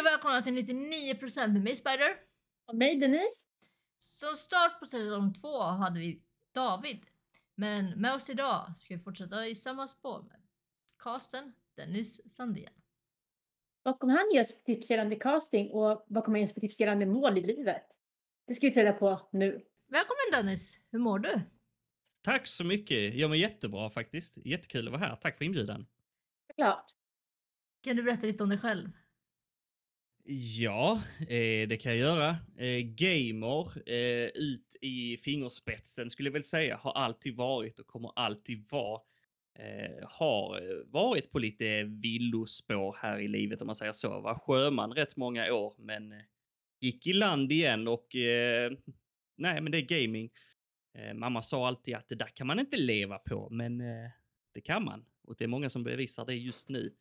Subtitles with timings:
[0.00, 2.16] Och välkomna till 99% med mig Spider.
[2.66, 3.46] Och mig Denise.
[3.98, 6.22] Som start på säsong 2 hade vi
[6.54, 7.06] David.
[7.54, 10.40] Men med oss idag ska vi fortsätta i samma spår med
[11.02, 12.72] casten Dennis Sandén.
[13.82, 16.54] Vad kommer han ge oss för tips gällande casting och vad kommer han ge oss
[16.54, 17.86] för tips gällande mål i livet?
[18.46, 19.66] Det ska vi ta reda på nu.
[19.86, 21.40] Välkommen Dennis, hur mår du?
[22.22, 23.14] Tack så mycket.
[23.14, 24.36] Jag mår jättebra faktiskt.
[24.36, 25.16] Jättekul att vara här.
[25.16, 25.86] Tack för inbjudan.
[26.54, 26.94] Klart.
[27.80, 28.90] Kan du berätta lite om dig själv?
[30.32, 32.36] Ja, eh, det kan jag göra.
[32.56, 38.12] Eh, gamer eh, ut i fingerspetsen skulle jag väl säga har alltid varit och kommer
[38.16, 39.00] alltid vara.
[39.58, 40.60] Eh, har
[40.92, 44.20] varit på lite villospår här i livet om man säger så.
[44.20, 46.18] Var sjöman rätt många år men eh,
[46.80, 48.72] gick i land igen och eh,
[49.36, 50.30] nej men det är gaming.
[51.14, 53.78] Mamma sa alltid att det där kan man inte leva på men
[54.54, 55.04] det kan man.
[55.24, 56.92] Och det är många som bevisar det just nu.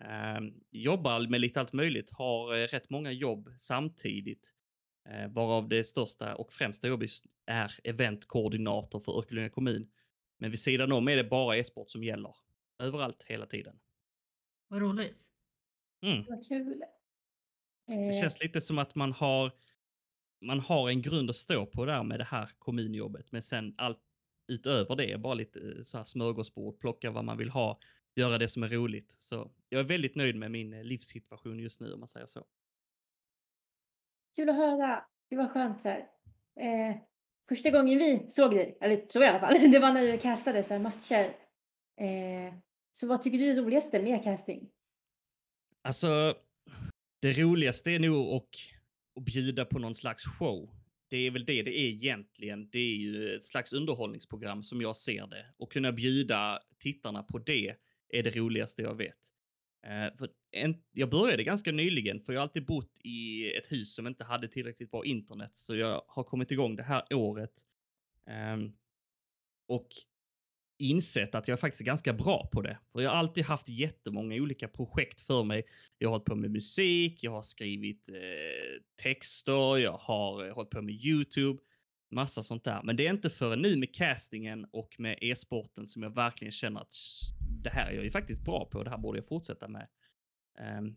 [0.00, 4.54] Uh, jobbar med lite allt möjligt, har uh, rätt många jobb samtidigt.
[5.08, 7.10] Uh, varav det största och främsta jobbet
[7.46, 9.90] är eventkoordinator för Örkelljunga kommun.
[10.38, 12.34] Men vid sidan om är det bara e-sport som gäller.
[12.82, 13.78] Överallt, hela tiden.
[14.68, 15.18] Vad roligt.
[16.02, 16.24] Mm.
[16.28, 16.78] Vad kul.
[16.78, 19.52] Det Eh, känns lite som att man har,
[20.40, 23.32] man har en grund att stå på där med det här kommunjobbet.
[23.32, 23.98] Men sen allt
[24.48, 27.78] utöver det är bara lite eh, så här smörgåsbord, plocka vad man vill ha,
[28.20, 29.16] göra det som är roligt.
[29.18, 32.46] Så jag är väldigt nöjd med min eh, livssituation just nu om man säger så.
[34.36, 35.04] Kul att höra.
[35.30, 35.88] Det var skönt så.
[35.88, 36.96] Eh,
[37.48, 40.62] första gången vi såg dig, eller så i alla fall, det var när du castade
[40.62, 41.36] så matcher.
[42.00, 42.54] Eh,
[42.92, 44.70] så vad tycker du är roligaste med casting?
[45.82, 46.34] Alltså,
[47.22, 48.44] det roligaste är nog att,
[49.16, 50.70] att bjuda på någon slags show.
[51.08, 52.70] Det är väl det det är egentligen.
[52.70, 55.46] Det är ju ett slags underhållningsprogram som jag ser det.
[55.58, 57.76] Och kunna bjuda tittarna på det
[58.12, 59.18] är det roligaste jag vet.
[59.86, 63.94] Uh, för en, jag började ganska nyligen, för jag har alltid bott i ett hus
[63.94, 65.50] som inte hade tillräckligt bra internet.
[65.52, 67.52] Så jag har kommit igång det här året.
[68.54, 68.72] um,
[69.68, 69.88] och
[70.80, 72.78] insett att jag faktiskt är ganska bra på det.
[72.92, 75.64] För jag har alltid haft jättemånga olika projekt för mig.
[75.98, 78.14] Jag har hållit på med musik, jag har skrivit eh,
[79.02, 81.58] texter, jag har eh, hållit på med YouTube,
[82.10, 82.82] massa sånt där.
[82.82, 86.80] Men det är inte förrän nu med castingen och med e-sporten som jag verkligen känner
[86.80, 86.94] att
[87.62, 89.88] det här är jag ju faktiskt bra på, det här borde jag fortsätta med.
[90.58, 90.96] Ehm,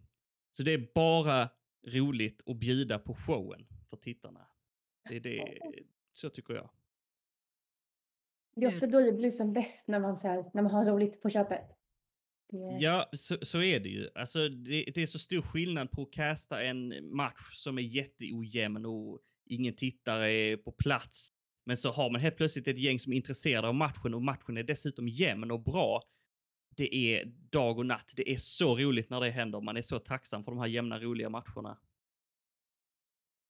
[0.52, 1.50] så det är bara
[1.88, 4.48] roligt att bjuda på showen för tittarna.
[5.10, 5.60] Det är det,
[6.14, 6.70] så tycker jag.
[8.56, 10.86] Det är ofta då det blir som bäst när man, så här, när man har
[10.86, 11.70] roligt på köpet.
[12.50, 14.10] Det, Ja, så, så är det ju.
[14.16, 18.86] Alltså, det, det är så stor skillnad på att casta en match som är jätteojämn
[18.86, 21.30] och ingen tittare är på plats.
[21.66, 24.58] Men så har man helt plötsligt ett gäng som är intresserade av matchen och matchen
[24.58, 26.02] är dessutom jämn och bra.
[26.78, 28.14] Det är dag och natt.
[28.16, 29.62] Det är så roligt när det händer.
[29.62, 31.78] Man är så tacksam för de här jämna, roliga matcherna.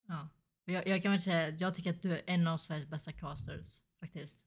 [0.07, 0.29] Ja.
[0.65, 3.79] Jag, jag kan väl säga jag tycker att du är en av Sveriges bästa casters
[3.99, 4.43] faktiskt.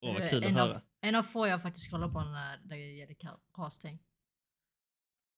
[0.00, 0.74] Åh, vad kul att en höra.
[0.74, 3.98] Av, en av få jag faktiskt kollar på när det gäller ca- casting.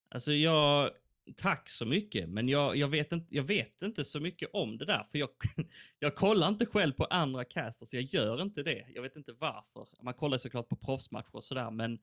[0.09, 0.91] Alltså jag,
[1.37, 4.85] tack så mycket, men jag, jag, vet inte, jag vet inte så mycket om det
[4.85, 5.05] där.
[5.11, 5.29] För jag,
[5.99, 8.87] jag kollar inte själv på andra casters, jag gör inte det.
[8.95, 9.89] Jag vet inte varför.
[10.03, 11.99] Man kollar såklart på proffsmatcher och sådär, men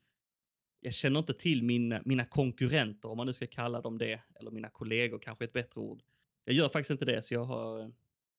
[0.81, 4.21] jag känner inte till min, mina konkurrenter, om man nu ska kalla dem det.
[4.39, 6.03] Eller mina kollegor, kanske ett bättre ord.
[6.45, 7.91] Jag gör faktiskt inte det, så jag har,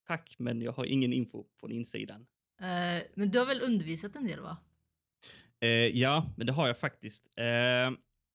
[0.07, 2.27] tack, men jag har ingen info från insidan.
[2.61, 4.57] Eh, men du har väl undervisat en del va?
[5.61, 7.39] Eh, ja, men det har jag faktiskt.
[7.39, 7.91] Eh,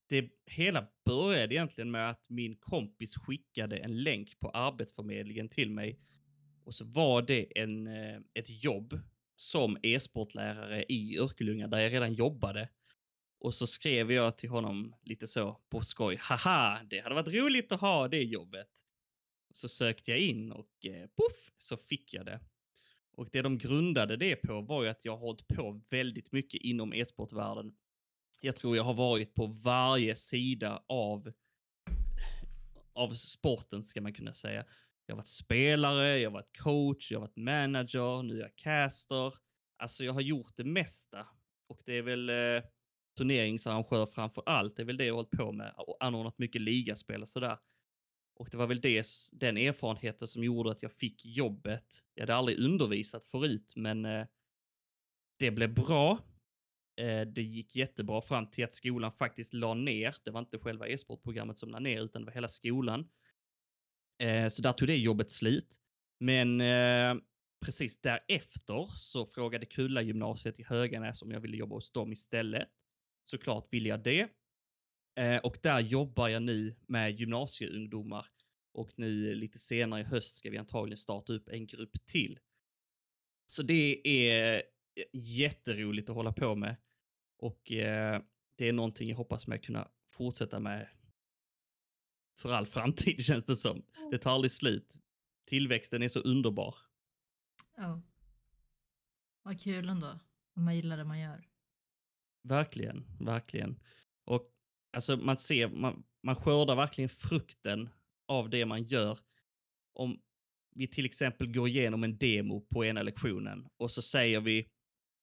[0.10, 6.00] det hela började egentligen med att min kompis skickade en länk på Arbetsförmedlingen till mig.
[6.64, 9.00] Och så var det en, eh, ett jobb
[9.36, 12.70] som e-sportlärare i Örkelljunga där jag redan jobbade.
[13.40, 16.18] Och så skrev jag till honom lite så på skoj.
[16.22, 18.70] Haha, det hade varit roligt att ha det jobbet.
[19.54, 22.40] Så sökte jag in och eh, puff så fick jag det.
[23.18, 26.62] Och det de grundade det på var ju att jag har hållit på väldigt mycket
[26.62, 27.76] inom e-sportvärlden.
[28.42, 31.32] Jag tror jag har varit på varje sida av,
[32.94, 34.66] av sporten, ska man kunna säga.
[35.06, 38.56] Jag har varit spelare, jag har varit coach, jag har varit manager, nu är jag
[38.56, 39.34] caster.
[39.78, 41.28] Alltså jag har gjort det mesta.
[41.68, 42.64] Och det är väl eh,
[43.18, 44.76] turneringsarrangör framför allt.
[44.76, 45.74] Det är väl det jag har hållit på med.
[45.78, 47.58] Och anordnat mycket ligaspel och sådär.
[48.36, 52.04] Och det var väl det, den erfarenheten som gjorde att jag fick jobbet.
[52.14, 54.26] Jag hade aldrig undervisat förut, men eh,
[55.40, 56.20] det blev bra.
[57.02, 60.16] Eh, det gick jättebra fram till att skolan faktiskt la ner.
[60.24, 63.10] Det var inte själva e-sportprogrammet som la ner, utan det var hela skolan.
[64.24, 65.80] Eh, så där tog det jobbet slut.
[66.20, 67.16] Men eh,
[67.66, 72.68] precis därefter så frågade Kulla gymnasiet i Höganäs om jag ville jobba hos dem istället.
[73.30, 74.30] Såklart ville jag det.
[75.16, 78.26] Eh, och där jobbar jag nu med gymnasieungdomar
[78.74, 82.40] Och nu lite senare i höst ska vi antagligen starta upp en grupp till.
[83.46, 84.64] Så det är
[85.14, 86.76] jätteroligt att hålla på med.
[87.38, 88.22] Och eh,
[88.56, 90.90] det är någonting jag hoppas med kunna fortsätta med
[92.38, 93.86] för all framtid känns det som.
[94.12, 94.98] Det tar aldrig slut.
[95.46, 96.76] Tillväxten är så underbar.
[97.76, 98.02] Ja.
[99.42, 100.20] Vad kul ändå.
[100.56, 101.48] Om man gillar det man gör.
[102.48, 103.80] Verkligen, verkligen.
[104.26, 104.52] Och
[104.94, 107.90] alltså man ser, man, man skördar verkligen frukten
[108.28, 109.20] av det man gör.
[109.94, 110.20] Om
[110.76, 114.68] vi till exempel går igenom en demo på ena lektionen och så säger vi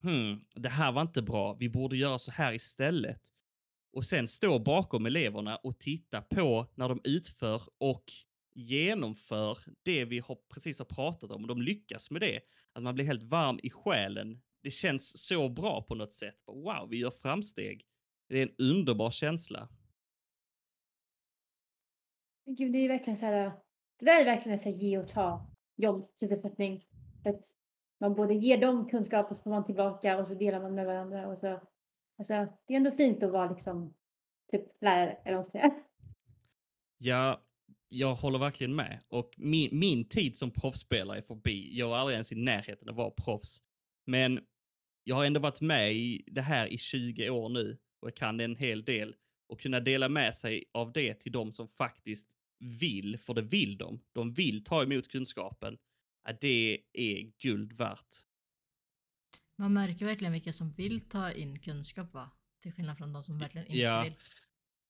[0.03, 3.21] hmm, det här var inte bra, vi borde göra så här istället.
[3.93, 8.05] Och sen stå bakom eleverna och titta på när de utför och
[8.55, 12.41] genomför det vi har, precis har pratat om och de lyckas med det.
[12.73, 14.41] Att man blir helt varm i själen.
[14.65, 16.43] Det känns så bra på något sätt.
[16.47, 17.87] Wow, vi gör framsteg.
[18.29, 19.69] Det är en underbar känsla.
[22.47, 23.53] Gud, det är verkligen så här.
[23.99, 25.47] Det där är verkligen att ge och ta
[25.77, 26.87] jobb, sysselsättning.
[27.25, 27.45] Att
[28.01, 30.87] man både ger dem kunskap och så får man tillbaka och så delar man med
[30.87, 31.29] varandra.
[31.29, 31.61] Och så,
[32.19, 32.35] alltså,
[32.67, 33.95] det är ändå fint att vara liksom,
[34.53, 35.75] typ lärare, eller vad ska säga.
[36.99, 37.43] Ja,
[37.89, 39.01] jag håller verkligen med.
[39.09, 41.79] Och min, min tid som proffsspelare är förbi.
[41.79, 43.63] Jag var aldrig ens i närheten av att vara proffs.
[44.07, 44.41] Men
[45.05, 48.41] jag har ändå varit med i det här i 20 år nu och jag kan
[48.41, 49.15] en hel del.
[49.49, 53.77] Och kunna dela med sig av det till de som faktiskt vill, för det vill
[53.79, 54.01] de.
[54.13, 55.77] De vill ta emot kunskapen.
[56.41, 58.15] Det är guld värt.
[59.59, 62.31] Man märker verkligen vilka som vill ta in kunskap va?
[62.63, 64.03] Till skillnad från de som verkligen inte Ja.
[64.03, 64.15] vill.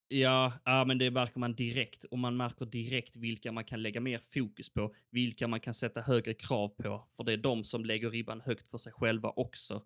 [0.08, 4.00] Ja, ja, men det märker man direkt och man märker direkt vilka man kan lägga
[4.00, 7.84] mer fokus på, vilka man kan sätta högre krav på, för det är de som
[7.84, 9.82] lägger ribban högt för sig själva också.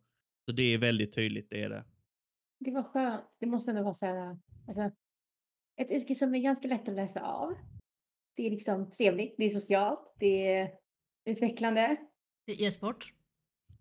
[0.49, 1.85] Så det är väldigt tydligt, det är det.
[2.59, 3.25] Det var skönt.
[3.41, 4.91] Det måste ändå vara så här, alltså,
[5.77, 7.55] ett yrke som är ganska lätt att läsa av.
[8.37, 10.71] Det är liksom trevligt, det är socialt, det är
[11.25, 11.97] utvecklande.
[12.47, 13.13] Det är e-sport.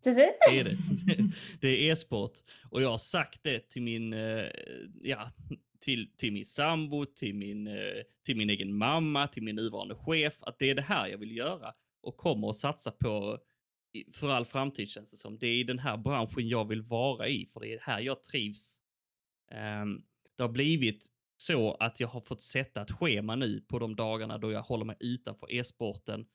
[0.03, 0.37] Precis.
[0.49, 0.77] Det är det.
[1.61, 2.37] det är e-sport.
[2.71, 4.45] Och jag har sagt det till min, eh,
[5.01, 5.27] ja,
[5.79, 10.43] till, till min sambo, till min, eh, till min egen mamma, till min nuvarande chef,
[10.43, 13.39] att det är det här jag vill göra och kommer att satsa på
[14.13, 15.37] för all framtid känns det som.
[15.39, 18.23] Det är i den här branschen jag vill vara i, för det är här jag
[18.23, 18.81] trivs.
[19.83, 20.03] Um,
[20.37, 21.07] det har blivit
[21.37, 24.85] så att jag har fått sätta ett schema nu på de dagarna då jag håller
[24.85, 26.25] mig utanför e-sporten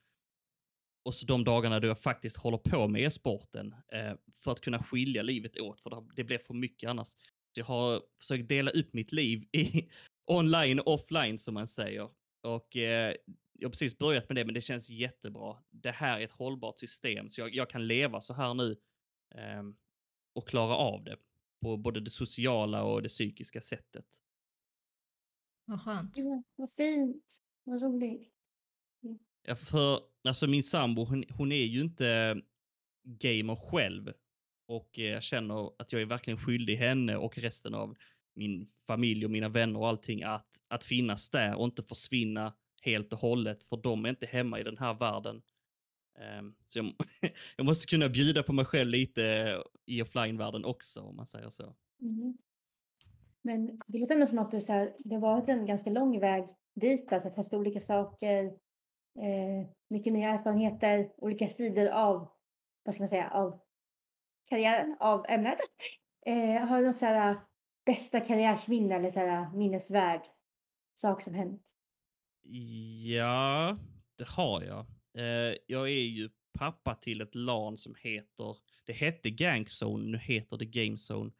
[1.04, 4.82] och så de dagarna då jag faktiskt håller på med e-sporten eh, för att kunna
[4.82, 7.08] skilja livet åt, för det- det blir för mycket annars.
[7.08, 7.16] Så
[7.60, 9.88] jag har försökt dela upp mitt liv i
[10.30, 12.08] online och offline som man säger.
[12.46, 13.14] Och eh,
[13.62, 15.56] jag har precis börjat med det, men det känns jättebra.
[15.70, 18.76] Det här är ett hållbart system, så jag, jag kan leva så här nu
[19.34, 19.76] ehm,
[20.32, 21.16] och klara av det
[21.60, 24.04] på både det sociala och det psykiska sättet.
[25.64, 26.16] Vad skönt.
[26.16, 27.24] Ja, vad fint.
[27.64, 28.32] Vad roligt.
[29.42, 32.40] Ja, för alltså min sambo, hon, hon är ju inte
[33.04, 34.12] gamer själv.
[34.66, 37.96] Och eh, jag känner att jag är verkligen skyldig henne och resten av
[38.34, 43.12] min familj och mina vänner och allting att, att finnas där och inte försvinna helt
[43.12, 45.42] och hållet, för de är inte hemma i den här världen.
[46.18, 46.92] Ehm, så jag,
[47.56, 51.74] jag måste kunna bjuda på mig själv lite i offline-världen också, om man säger så.
[52.00, 52.38] Mm.
[53.42, 56.20] Men det låter ändå som att du, så här, det har varit en ganska lång
[56.20, 58.44] väg dit, alltså att testa olika saker,
[59.18, 62.28] eh, mycket nya erfarenheter, olika sidor av,
[62.82, 63.60] vad ska man säga, av
[64.48, 65.58] karriären, av ämnet.
[66.26, 67.36] Eh, har du något så här
[67.86, 70.20] bästa karriärsminne eller så här minnesvärd
[70.94, 71.62] sak som hänt?
[72.42, 73.78] Ja,
[74.18, 74.86] det har jag.
[75.18, 80.56] Eh, jag är ju pappa till ett LAN som heter, det hette Gangzone, nu heter
[80.56, 81.30] det Gamezone.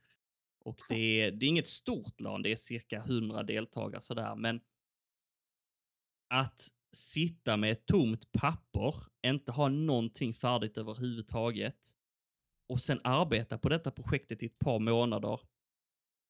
[0.65, 4.61] Och det är, det är inget stort LAN, det är cirka 100 deltagare sådär, men
[6.29, 8.95] att sitta med ett tomt papper,
[9.27, 11.97] inte ha någonting färdigt överhuvudtaget
[12.69, 15.41] och sen arbeta på detta projektet i ett par månader.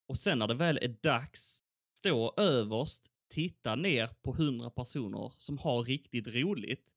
[0.09, 1.65] Och sen när det väl är dags,
[1.99, 6.95] stå överst, titta ner på hundra personer som har riktigt roligt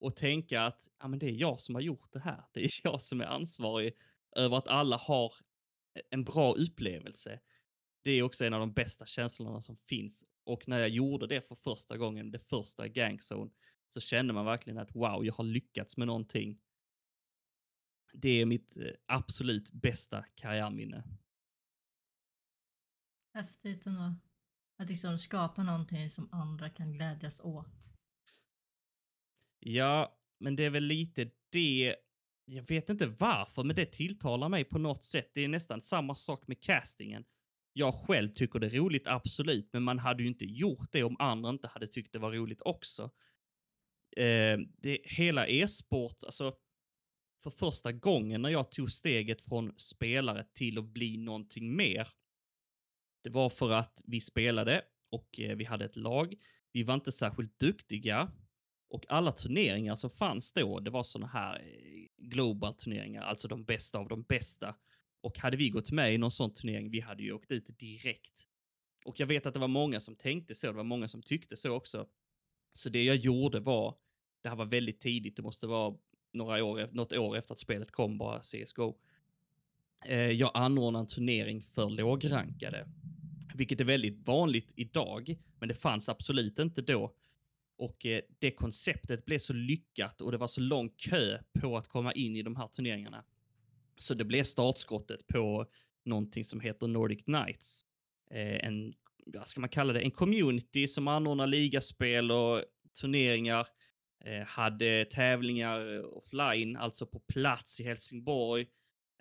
[0.00, 2.44] och tänka att ja, men det är jag som har gjort det här.
[2.52, 3.92] Det är jag som är ansvarig
[4.36, 5.32] över att alla har
[5.94, 7.40] e-, en bra upplevelse.
[8.02, 10.24] Det är också en av de bästa känslorna som finns.
[10.44, 13.50] Och när jag gjorde det för första gången, det första Gangzone,
[13.88, 16.60] så kände man verkligen att wow, jag har lyckats med någonting.
[18.12, 21.04] Det är mitt eh, absolut bästa karriärminne.
[23.34, 24.14] Häftigt ändå.
[24.78, 27.94] Att liksom skapa någonting som andra kan glädjas åt.
[29.60, 31.96] Ja, men det är väl lite det.
[32.44, 35.30] Jag vet inte varför, men det tilltalar mig på något sätt.
[35.34, 37.24] Det är nästan samma sak med castingen.
[37.72, 41.16] Jag själv tycker det är roligt, absolut, men man hade ju inte gjort det om
[41.18, 43.10] andra inte hade tyckt det var roligt också.
[44.16, 46.54] eh, det, hela e-sport, alltså
[47.42, 52.08] för första gången när jag tog steget från spelare till att bli någonting mer.
[53.22, 56.34] Det var för att vi spelade och eh, vi hade ett lag.
[56.72, 58.30] Vi var inte särskilt duktiga
[58.90, 63.64] och alla turneringar som fanns då, det var såna här eh, global turneringar, alltså de
[63.64, 64.74] bästa av de bästa.
[65.20, 68.44] Och hade vi gått med i någon sån turnering, vi hade ju åkt ut direkt.
[69.04, 71.56] Och jag vet att det var många som tänkte så, det var många som tyckte
[71.56, 72.06] så också.
[72.72, 73.94] Så det jag gjorde var,
[74.42, 75.96] det här var väldigt tidigt, det måste vara
[76.32, 78.98] några år, något år efter att spelet kom, bara CSGO.
[80.04, 82.88] Eh, jag anordnar en turnering för lågrankade,
[83.54, 87.14] vilket är väldigt vanligt idag, men det fanns absolut inte då.
[87.78, 91.88] Och eh, det konceptet blev så lyckat och det var så lång kö på att
[91.88, 93.24] komma in i de här turneringarna.
[93.98, 95.66] Så det blev startskottet på
[96.04, 97.82] någonting som heter Nordic Knights.
[98.30, 98.94] Eh, en,
[99.26, 102.64] vad ska man kalla det, en community som anordnar ligaspel och
[103.00, 103.66] turneringar.
[104.24, 108.66] Eh, hade tävlingar offline, alltså på plats i Helsingborg.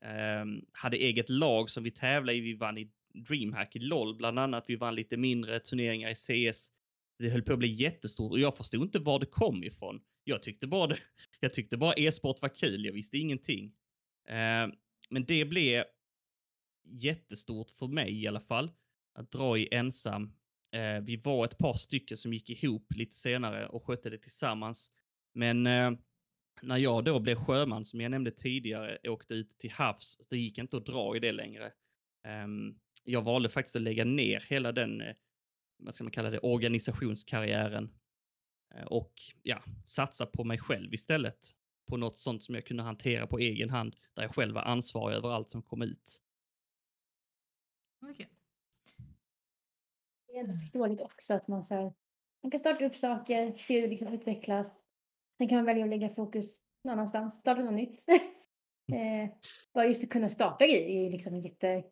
[0.01, 2.41] Ehm, hade eget lag som vi tävlade i.
[2.41, 4.65] Vi vann i DreamHack i LOL bland annat.
[4.67, 6.71] Vi vann lite mindre turneringar i CS.
[7.19, 10.01] Det höll på att bli jättestort och jag förstod inte var det kom ifrån.
[10.23, 10.97] Jag tyckte bara, det,
[11.39, 12.85] jag tyckte bara e-sport var kul.
[12.85, 13.65] Jag visste ingenting.
[14.27, 14.67] Eh,
[15.09, 15.83] men det blev
[16.85, 18.71] jättestort för mig i alla fall.
[19.19, 20.33] Att dra i ensam.
[20.75, 24.91] Eh, vi var ett par stycken som gick ihop lite senare och skötte det tillsammans.
[25.33, 25.91] Men eh,
[26.61, 30.57] när jag då blev sjöman, som jag nämnde tidigare, åkte ut till havs, så gick
[30.57, 31.71] inte att dra i det längre.
[32.43, 35.15] Um, jag valde faktiskt att lägga ner hela den, eh,
[35.77, 37.93] vad ska man kalla det, organisationskarriären
[38.75, 41.39] eh, och ja, satsa på mig själv istället.
[41.89, 45.15] På något sånt som jag kunde hantera på egen hand, där jag själv var ansvarig
[45.15, 46.21] över allt som kom ut.
[48.11, 48.29] Okej.
[50.27, 51.93] Det är ändå förståeligt också att man, så här,
[52.43, 54.86] man kan starta upp saker, se hur det liksom utvecklas.
[55.37, 58.05] Sen kan man välja att lägga fokus någon annanstans, starta något nytt.
[58.93, 59.29] eh,
[59.73, 61.83] bara just att kunna starta grejer är ju liksom en jätte,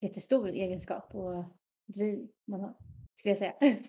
[0.00, 1.44] jättestor egenskap och
[1.86, 2.74] driv man har,
[3.18, 3.54] skulle jag säga.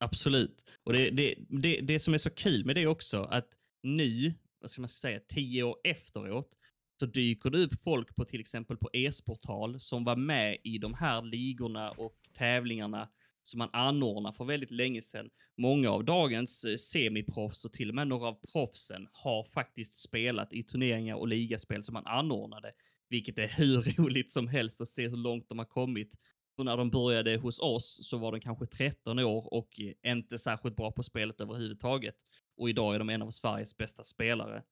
[0.00, 0.78] Absolut.
[0.84, 3.48] Och det, det, det, det som är så kul med det också, att
[3.82, 6.54] nu, vad ska man säga, tio år efteråt,
[7.00, 10.94] så dyker det upp folk på till exempel på e-sportal som var med i de
[10.94, 13.08] här ligorna och tävlingarna
[13.48, 15.30] som man anordnar för väldigt länge sedan.
[15.56, 20.52] Många av dagens eh, semiproffs och till och med några av proffsen har faktiskt spelat
[20.52, 22.72] i turneringar och ligaspel som man anordnade,
[23.08, 26.14] vilket är hur roligt som helst att se hur långt de har kommit.
[26.56, 30.38] Och när de började hos oss så var de kanske 13 år och eh, inte
[30.38, 32.16] särskilt bra på spelet överhuvudtaget.
[32.56, 34.62] Och idag är de en av Sveriges bästa spelare.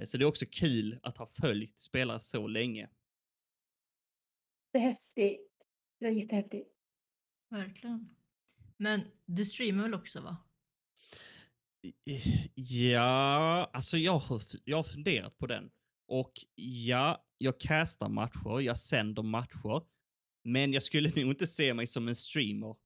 [0.00, 2.88] Eh, så det är också kul att ha följt spelare så länge.
[4.72, 5.50] Det är häftigt.
[6.00, 6.70] Det är jättehäftigt.
[7.50, 8.16] Verkligen.
[8.78, 10.36] Men du streamar väl också va?
[12.54, 15.70] Ja, alltså jag har, jag har funderat på den.
[16.08, 19.82] Och ja, jag castar matcher, jag sänder matcher.
[20.44, 22.76] Men jag skulle nog inte se mig som en streamer.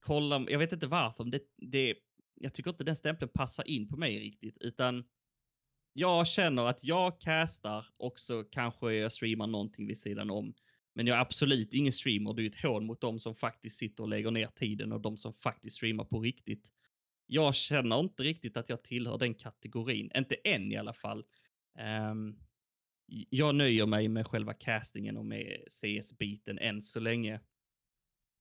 [0.00, 1.94] Kolla, jag vet inte varför, men det, det,
[2.34, 4.58] jag tycker inte den stämpeln passar in på mig riktigt.
[4.60, 5.04] Utan
[5.92, 10.54] jag känner att jag castar och så kanske jag streamar någonting vid sidan om.
[10.94, 12.34] Men jag är absolut ingen streamer.
[12.34, 15.16] Det är ett hån mot de som faktiskt sitter och lägger ner tiden och de
[15.16, 16.72] som faktiskt streamar på riktigt.
[17.26, 20.10] Jag känner inte riktigt att jag tillhör den kategorin.
[20.14, 21.24] Inte än i alla fall.
[22.10, 22.38] Um,
[23.30, 27.40] jag nöjer mig med själva castingen och med CS-biten än så länge.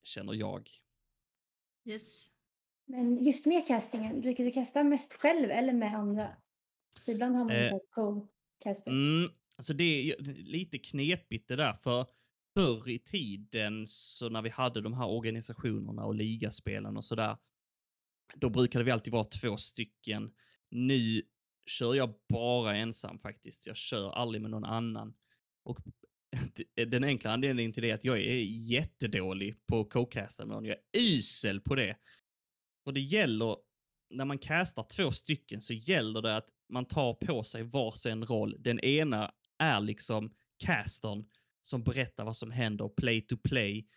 [0.04, 0.70] Känner jag.
[1.86, 2.30] Yes.
[2.86, 6.36] Men just med castingen, brukar du kasta mest själv eller med andra?
[7.08, 8.94] Ibland har man ju Eh, så co-casting.
[8.94, 12.06] Mm, alltså det är lite knepigt det där, för
[12.60, 17.38] förr i tiden så när vi hade de här organisationerna och ligaspelen och sådär,
[18.36, 20.32] då brukade vi alltid vara två stycken.
[20.70, 21.22] Nu
[21.66, 23.68] kör jag bara ensam faktiskt.
[23.68, 25.14] Jag kör aldrig med någon annan.
[25.64, 25.80] Och
[26.88, 30.66] den enkla anledningen till det är att jag är jättedålig på att co-casta med någon.
[30.66, 31.98] Jag är usel på det.
[32.86, 33.58] Och det gäller,
[34.10, 38.56] när man castar två stycken så gäller det att man tar på sig varsin roll.
[38.60, 41.26] Den ena är liksom castern
[41.62, 43.88] som berättar vad som händer, play to play.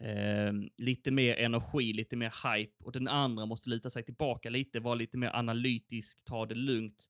[0.00, 4.80] Eh, lite mer energi, lite mer hype och den andra måste lita sig tillbaka lite,
[4.80, 7.06] vara lite mer analytisk, ta det lugnt.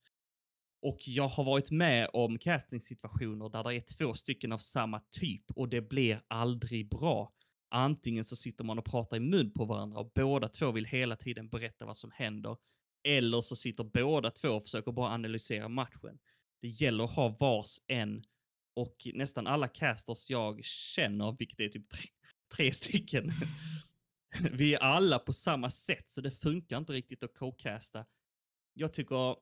[0.83, 5.45] Och jag har varit med om castingsituationer där det är två stycken av samma typ
[5.55, 7.33] och det blir aldrig bra.
[7.71, 11.17] Antingen så sitter man och pratar i mun på varandra och båda två vill hela
[11.17, 12.57] tiden berätta vad som händer.
[13.09, 16.19] Eller så sitter båda två och försöker bara analysera matchen.
[16.63, 18.25] Det gäller att ha vars en
[18.75, 22.09] och nästan alla casters jag känner, vilket är typ tre,
[22.57, 23.33] tre stycken,
[24.53, 28.05] vi är alla på samma sätt så det funkar inte riktigt att co-casta.
[28.75, 29.37] Jag tycker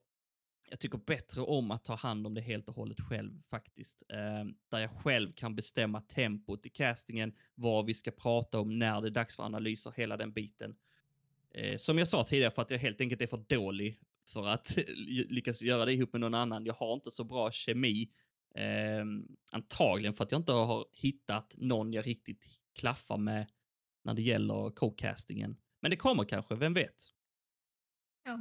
[0.71, 4.03] jag tycker bättre om att ta hand om det helt och hållet själv faktiskt.
[4.09, 9.01] Eh, där jag själv kan bestämma tempot i castingen, vad vi ska prata om, när
[9.01, 10.77] det är dags för analyser, hela den biten.
[11.55, 14.79] Eh, som jag sa tidigare, för att jag helt enkelt är för dålig för att
[15.29, 16.67] lyckas göra det ihop med någon annan.
[16.67, 18.11] Jag har inte så bra kemi.
[18.55, 19.05] Eh,
[19.51, 22.47] antagligen för att jag inte har hittat någon jag riktigt
[22.79, 23.47] klaffar med
[24.05, 25.57] när det gäller co-castingen.
[25.83, 26.97] Men det kommer kanske, vem vet?
[28.25, 28.41] Ja.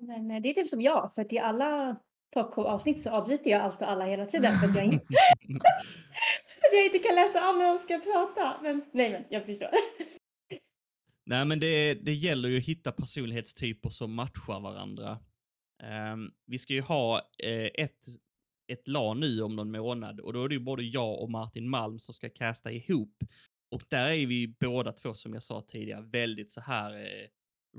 [0.00, 1.96] Men eh, det är typ som jag, för att i alla
[2.30, 5.06] talkshow-avsnitt så avbryter jag allt och alla hela tiden för att jag inte,
[6.58, 8.62] för att jag inte kan läsa av när de ska prata.
[8.62, 9.70] Men nej, men jag förstår.
[11.26, 15.18] Nej, men det, det gäller ju att hitta personlighetstyper som matchar varandra.
[16.12, 18.06] Um, vi ska ju ha uh, ett,
[18.70, 21.68] ett LAN nu om någon månad och då är det ju både jag och Martin
[21.68, 23.24] Malm som ska casta ihop.
[23.70, 27.28] Och där är vi båda två, som jag sa tidigare, väldigt så här uh,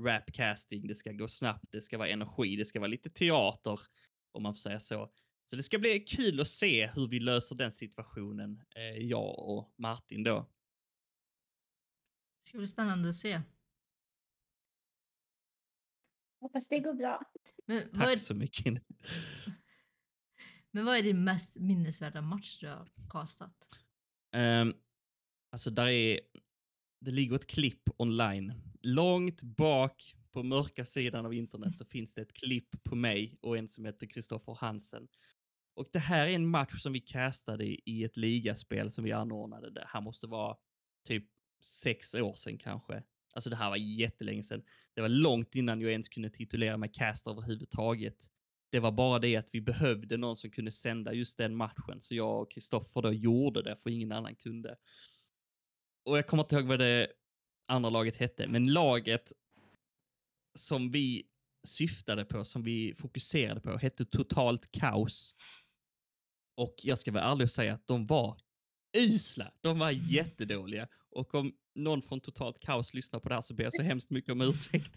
[0.04, 0.86] rapcasting.
[0.86, 3.80] Det ska gå snabbt, det ska vara energi, det ska vara lite teater,
[4.32, 5.12] om man får säga så.
[5.44, 9.74] Så det ska bli kul att se hur vi löser den situationen, uh, jag och
[9.76, 10.50] Martin då.
[12.42, 13.40] Det ska bli spännande att se.
[16.40, 17.22] Hoppas det går bra.
[17.66, 18.82] Men vad, Tack är, så mycket
[20.72, 23.68] men vad är din mest minnesvärda match du har castat?
[24.36, 24.74] Um,
[25.52, 26.20] alltså där är,
[27.00, 28.54] det ligger ett klipp online.
[28.82, 33.58] Långt bak på mörka sidan av internet så finns det ett klipp på mig och
[33.58, 35.08] en som heter Kristoffer Hansen.
[35.74, 39.70] Och det här är en match som vi castade i ett ligaspel som vi anordnade.
[39.70, 40.56] Det här måste vara
[41.08, 41.24] typ
[41.64, 43.02] sex år sedan kanske.
[43.34, 44.62] Alltså det här var jättelänge sedan.
[44.94, 48.26] Det var långt innan jag ens kunde titulera mig caster överhuvudtaget.
[48.72, 52.14] Det var bara det att vi behövde någon som kunde sända just den matchen, så
[52.14, 54.76] jag och Kristoffer då gjorde det, för ingen annan kunde.
[56.04, 57.12] Och jag kommer inte ihåg vad det
[57.68, 59.32] andra laget hette, men laget
[60.58, 61.22] som vi
[61.66, 65.34] syftade på, som vi fokuserade på, hette Totalt Kaos.
[66.56, 68.40] Och jag ska vara ärlig och säga att de var
[68.96, 69.52] usla.
[69.60, 70.88] De var jättedåliga.
[71.10, 74.10] Och om någon från Totalt Kaos lyssnar på det här så ber jag så hemskt
[74.10, 74.96] mycket om ursäkt.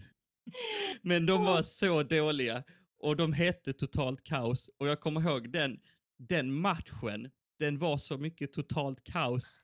[1.02, 2.64] Men de var så dåliga
[3.06, 5.80] och de hette Totalt Kaos och jag kommer ihåg den,
[6.18, 9.60] den matchen, den var så mycket totalt kaos.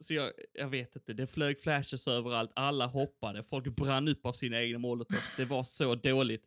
[0.00, 4.32] Så jag, jag vet inte, det flög flashes överallt, alla hoppade, folk brann upp av
[4.32, 5.36] sina egna molotovs.
[5.36, 6.46] Det var så dåligt.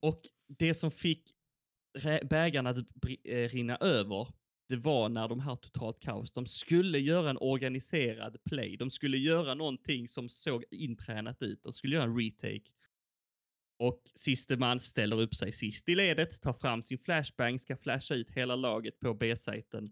[0.00, 0.20] Och
[0.58, 1.30] det som fick
[2.22, 2.76] bägaren att
[3.24, 4.28] eh, rinna över,
[4.68, 8.76] det var när de här totalt kaos, de skulle göra en organiserad play.
[8.76, 11.62] De skulle göra någonting som såg intränat ut.
[11.62, 12.70] De skulle göra en retake.
[13.78, 18.14] Och siste man ställer upp sig sist i ledet, tar fram sin flashbang, ska flasha
[18.14, 19.90] ut hela laget på B-sajten.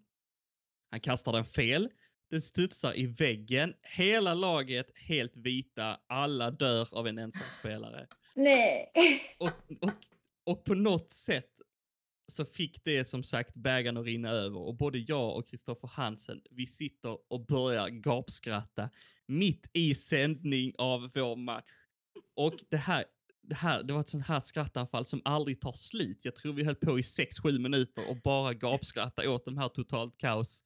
[0.90, 1.88] Han kastar den fel.
[2.31, 3.75] Den studsar i väggen.
[3.83, 6.01] Hela laget helt vita.
[6.07, 8.07] Alla dör av en ensam spelare.
[8.35, 8.92] Nej.
[9.38, 9.49] Och,
[9.81, 9.92] och,
[10.45, 11.51] och på något sätt
[12.33, 16.40] så fick det som sagt bägaren att rinna över och både jag och Kristoffer Hansen,
[16.51, 18.90] vi sitter och börjar gapskratta
[19.27, 21.64] mitt i sändning av vår match.
[22.37, 23.05] Och det här,
[23.42, 26.24] det här, det var ett sånt här skrattanfall som aldrig tar slut.
[26.24, 30.18] Jag tror vi höll på i 6-7 minuter och bara gapskratta åt de här totalt
[30.18, 30.64] kaos.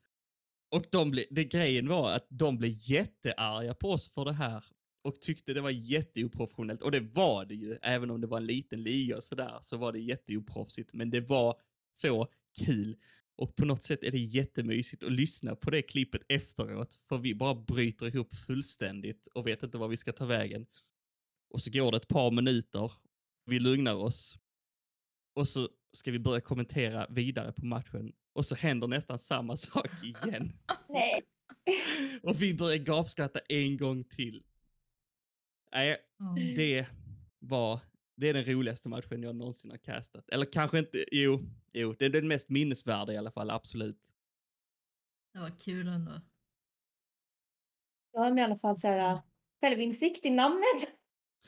[0.70, 4.64] Och de ble, det grejen var att de blev jättearga på oss för det här
[5.04, 6.82] och tyckte det var jätteoprofessionellt.
[6.82, 9.76] Och det var det ju, även om det var en liten liga och sådär, så
[9.76, 10.94] var det jätteoproffsigt.
[10.94, 11.60] Men det var
[11.94, 12.96] så kul.
[13.36, 17.34] Och på något sätt är det jättemysigt att lyssna på det klippet efteråt, för vi
[17.34, 20.66] bara bryter ihop fullständigt och vet inte var vi ska ta vägen.
[21.48, 22.92] Och så går det ett par minuter,
[23.44, 24.38] vi lugnar oss
[25.34, 29.90] och så ska vi börja kommentera vidare på matchen och så händer nästan samma sak
[30.02, 30.52] igen.
[30.88, 31.22] Nej.
[32.22, 34.42] och vi börjar gapskratta en gång till.
[35.72, 35.96] Nej,
[36.56, 36.86] det
[37.38, 37.80] var,
[38.16, 40.28] det är den roligaste matchen jag någonsin har castat.
[40.28, 44.16] Eller kanske inte, jo, jo, det är den mest minnesvärda i alla fall, absolut.
[45.32, 46.20] Det var kul ändå.
[48.12, 49.20] Jag har i alla fall så här,
[49.60, 50.95] självinsikt i namnet.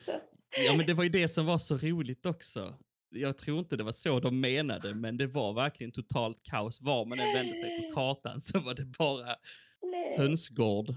[0.00, 0.12] Så.
[0.66, 2.78] Ja, men det var ju det som var så roligt också.
[3.10, 6.80] Jag tror inte det var så de menade, men det var verkligen totalt kaos.
[6.80, 9.36] Var man än vände sig på kartan så var det bara
[9.82, 10.16] Nej.
[10.18, 10.94] hönsgård.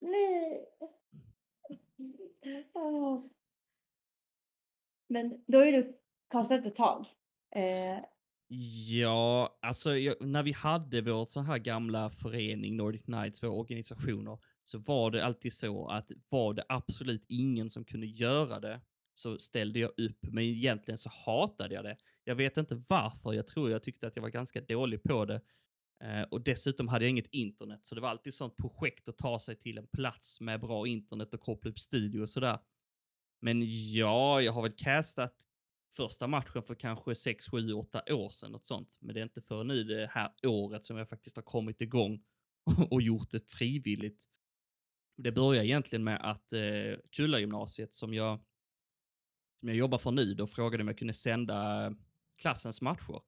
[0.00, 0.66] Nej.
[2.74, 3.24] Åh.
[5.08, 5.98] Men då ju du
[6.30, 7.06] kastat ett tag.
[7.56, 8.04] Eh,
[8.88, 14.38] Ja, alltså jag, när vi hade vår sån här gamla förening Nordic Knights, våra organisationer,
[14.70, 18.80] så var det alltid så att var det absolut ingen som kunde göra det
[19.14, 20.18] så ställde jag upp.
[20.22, 21.96] Men egentligen så hatade jag det.
[22.24, 23.32] Jag vet inte varför.
[23.32, 25.40] Jag tror jag tyckte att jag var ganska dålig på det.
[26.04, 29.40] Eh, och dessutom hade jag inget internet, så det var alltid sånt projekt att ta
[29.40, 32.58] sig till en plats med bra internet och koppla upp studio och sådär.
[33.40, 35.34] Men ja, jag har väl castat
[35.96, 38.52] första matchen för kanske 6, 7, 8 år sedan.
[38.52, 38.98] Något sånt.
[39.00, 42.22] Men det är inte förrän nu det här året som jag faktiskt har kommit igång
[42.90, 44.26] och gjort det frivilligt.
[45.22, 48.40] Det börjar egentligen med att eh, Kulla-gymnasiet som jag,
[49.60, 51.92] som jag jobbar för nu, då frågade om jag kunde sända eh,
[52.38, 53.22] klassens matcher.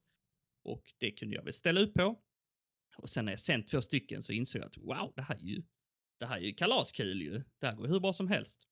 [0.63, 2.19] Och det kunde jag väl ställa upp på.
[2.97, 5.39] Och sen när jag sänt två stycken så insåg jag att wow, det här är
[5.39, 5.63] ju,
[6.19, 7.43] det här är ju kalaskul ju.
[7.59, 8.67] Det här går hur bra som helst.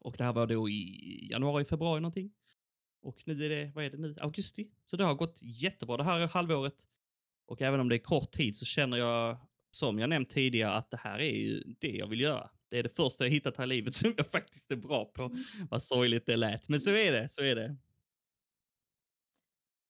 [0.00, 2.32] Och det här var då i januari, februari någonting.
[3.02, 4.70] Och nu är det, vad är det nu, augusti.
[4.86, 6.86] Så det har gått jättebra det här halvåret.
[7.46, 10.90] Och även om det är kort tid så känner jag, som jag nämnt tidigare, att
[10.90, 12.50] det här är ju det jag vill göra.
[12.70, 15.36] Det är det första jag hittat här i livet som jag faktiskt är bra på.
[15.70, 17.76] Vad sorgligt det lät, men så är det, så är det.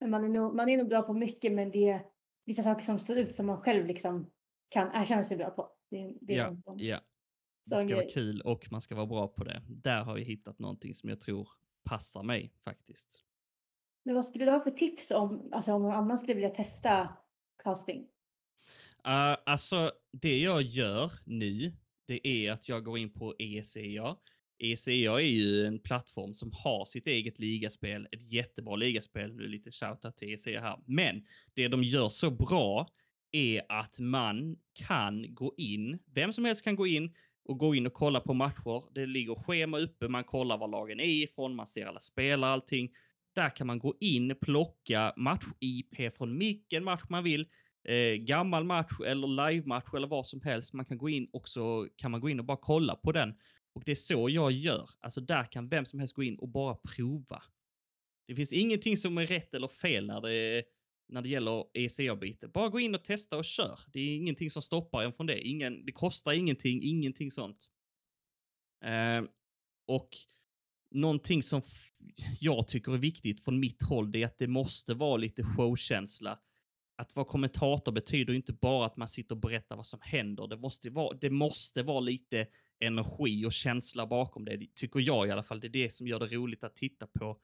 [0.01, 2.03] Men man är, nog, man är nog bra på mycket men det är
[2.45, 4.31] vissa saker som står ut som man själv liksom
[4.69, 5.71] kan erkänna sig bra på.
[5.91, 7.01] Det, det är Ja, sån, ja.
[7.71, 9.63] Det ska vara kul och man ska vara bra på det.
[9.69, 11.49] Där har jag hittat någonting som jag tror
[11.85, 13.25] passar mig faktiskt.
[14.05, 17.17] Men vad skulle du ha för tips om, alltså om någon annan skulle vilja testa
[17.63, 18.09] casting?
[19.07, 21.73] Uh, alltså, det jag gör nu,
[22.07, 23.59] det är att jag går in på ECA.
[23.59, 24.17] ESEA.
[24.59, 29.37] ESEA är ju en plattform som har sitt eget ligaspel, ett jättebra ligaspel.
[29.37, 30.79] Nu är lite shoutout till ESEA här.
[30.87, 31.23] Men
[31.55, 32.89] det de gör så bra
[33.33, 37.87] är att man kan gå in, vem som helst kan gå in och gå in
[37.87, 38.95] och kolla på matcher.
[38.95, 42.91] Det ligger schema uppe, man kollar var lagen är ifrån, man ser alla spelare, allting.
[43.35, 47.47] Där kan man gå in, plocka match-IP från vilken match man vill
[47.85, 50.73] eh, gammal match eller live-match eller vad som helst.
[50.73, 53.35] Man kan gå in och så kan man gå in och bara kolla på den.
[53.75, 54.91] Och det är så jag gör.
[55.01, 57.43] Alltså där kan vem som helst gå in och bara prova.
[58.27, 60.65] Det finns ingenting som är rätt eller fel när det,
[61.09, 62.51] när det gäller ECA-biten.
[62.51, 63.81] Bara gå in och testa och kör.
[63.93, 65.41] Det är ingenting som stoppar en från det.
[65.41, 67.59] Ingen, det kostar ingenting, ingenting sånt.
[68.85, 69.23] Eh,
[69.87, 70.09] och
[70.91, 71.63] någonting som
[72.41, 76.39] jag tycker är viktigt från mitt håll, det är att det måste vara lite showkänsla
[76.99, 80.47] att vara kommentator betyder inte bara att man sitter och berättar vad som händer.
[80.47, 82.47] Det måste vara, det måste vara lite
[82.81, 85.61] energi och känsla bakom det, tycker jag i alla fall.
[85.61, 87.39] Det är det som gör det roligt att titta på,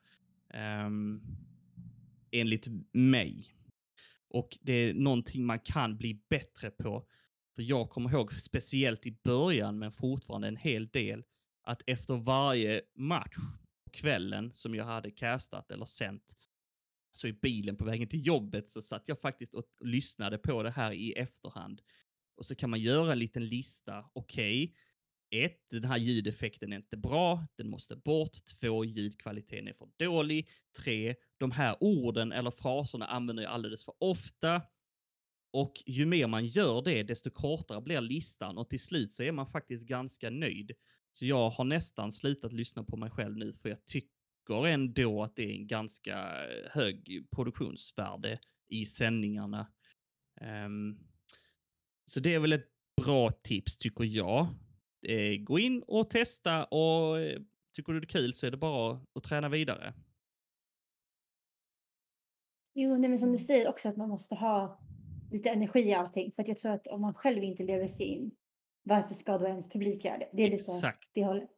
[0.85, 1.21] um,
[2.31, 3.55] enligt mig.
[4.29, 7.05] Och det är någonting man kan bli bättre på.
[7.55, 11.23] För jag kommer ihåg, speciellt i början, men fortfarande en hel del,
[11.63, 13.35] att efter varje match
[13.85, 16.35] på kvällen som jag hade castat eller sänt,
[17.17, 20.71] så i bilen på vägen till jobbet så satt jag faktiskt och lyssnade på det
[20.71, 21.81] här i efterhand.
[22.37, 24.05] Och så kan man göra en liten lista.
[24.13, 24.75] Okej,
[25.31, 28.45] ett, den här ljudeffekten är inte bra, den måste bort.
[28.61, 30.49] Två, ljudkvaliteten är för dålig.
[30.83, 34.61] Tre, de här orden eller fraserna använder jag alldeles för ofta.
[35.53, 39.31] Och ju mer man gör det, desto kortare blir listan och till slut så är
[39.31, 40.71] man faktiskt ganska nöjd.
[41.13, 44.14] Så jag har nästan slutat lyssna på mig själv nu för jag tycker
[44.53, 46.27] ändå att det är en ganska
[46.71, 49.67] hög produktionsvärde i sändningarna.
[50.41, 50.99] Ehm,
[52.05, 52.69] så det är väl ett
[53.01, 54.47] bra tips tycker jag.
[55.07, 57.41] Eh, gå in och testa och eh,
[57.75, 59.93] tycker du det är kul så är det bara att träna vidare.
[62.73, 64.79] Jo, nej, men som du säger också att man måste ha
[65.31, 66.31] lite energi i allting.
[66.31, 68.31] För att jag tror att om man själv inte lever sig in,
[68.83, 70.29] varför ska då ens publik göra det?
[70.33, 71.09] Det är lite Exakt.
[71.13, 71.49] det hållet.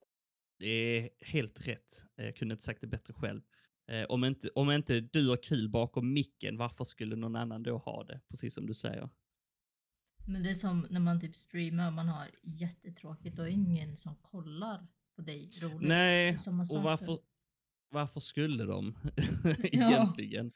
[0.60, 2.06] Det är helt rätt.
[2.16, 3.42] Jag kunde inte sagt det bättre själv.
[3.88, 7.78] Eh, om, inte, om inte du har kul bakom micken, varför skulle någon annan då
[7.78, 8.22] ha det?
[8.30, 9.10] Precis som du säger.
[10.28, 13.36] Men det är som när man typ streamar och man har jättetråkigt.
[13.36, 15.88] Det ingen som kollar på dig roligt.
[15.88, 16.40] Nej,
[16.72, 17.20] och varför,
[17.90, 18.98] varför skulle de
[19.72, 19.92] Ja.
[19.92, 20.52] egentligen?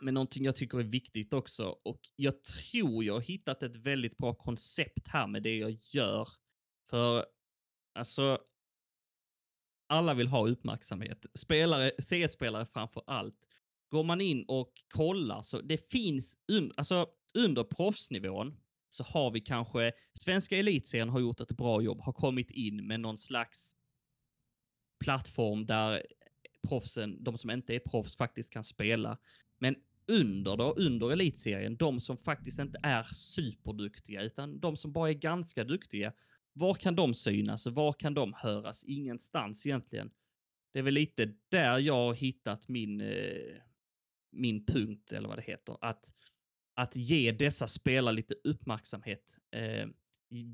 [0.00, 4.16] Men någonting jag tycker är viktigt också, och jag tror jag har hittat ett väldigt
[4.16, 6.28] bra koncept här med det jag gör.
[6.90, 7.26] För
[7.94, 8.38] alltså,
[9.90, 11.26] alla vill ha uppmärksamhet.
[11.34, 13.36] Spelare, CS-spelare framför allt.
[13.90, 18.56] Går man in och kollar så det finns, un, alltså under proffsnivån
[18.88, 23.00] så har vi kanske, svenska elitserien har gjort ett bra jobb, har kommit in med
[23.00, 23.76] någon slags
[25.04, 26.06] plattform där
[26.68, 29.18] proffsen, de som inte är proffs faktiskt kan spela.
[29.58, 29.76] Men
[30.08, 35.14] under då, under elitserien, de som faktiskt inte är superduktiga, utan de som bara är
[35.14, 36.12] ganska duktiga,
[36.52, 37.66] var kan de synas?
[37.66, 38.84] Var kan de höras?
[38.84, 40.10] Ingenstans egentligen.
[40.72, 43.62] Det är väl lite där jag har hittat min, eh,
[44.32, 45.76] min punkt, eller vad det heter.
[45.80, 46.12] Att,
[46.74, 49.38] att ge dessa spelare lite uppmärksamhet.
[49.56, 49.86] Eh,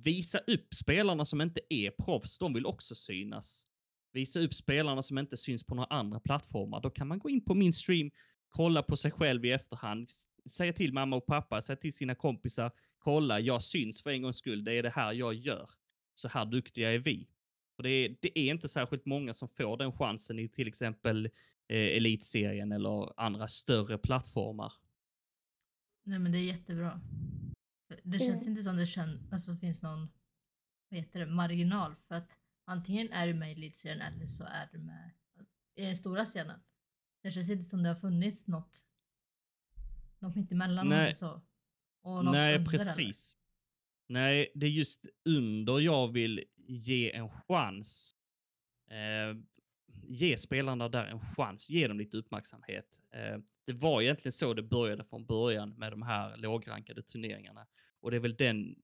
[0.04, 3.66] visa upp spelarna som inte är proffs, de vill också synas.
[4.12, 6.80] Visa upp spelarna som inte syns på några andra plattformar.
[6.80, 8.10] Då kan man gå in på min stream,
[8.48, 10.10] kolla på sig själv i efterhand,
[10.50, 14.36] säga till mamma och pappa, säga till sina kompisar, kolla, jag syns för en gångs
[14.36, 15.70] skull, det är det här jag gör.
[16.18, 17.28] Så här duktiga är vi.
[17.76, 21.26] Och det är, det är inte särskilt många som får den chansen i till exempel
[21.68, 24.72] eh, elitserien eller andra större plattformar.
[26.02, 27.00] Nej men det är jättebra.
[28.02, 28.50] Det känns Mm.
[28.52, 30.08] inte som det kän- alltså, finns någon
[30.88, 34.68] vad heter det, marginal för att antingen är du med i elitserien eller så är
[34.72, 35.10] du med
[35.74, 36.60] i den stora scenen.
[37.22, 38.82] Det känns inte som det har funnits något
[40.18, 41.14] något mittemellan Nej.
[41.14, 41.42] så.
[42.02, 43.38] Och något Nej, precis.
[44.08, 48.14] Nej, det är just under jag vill ge en chans.
[48.90, 49.36] Eh,
[50.08, 53.00] ge spelarna där en chans, ge dem lite uppmärksamhet.
[53.12, 57.66] Eh, det var egentligen så det började från början med de här lågrankade turneringarna.
[58.00, 58.74] Och det är väl, den,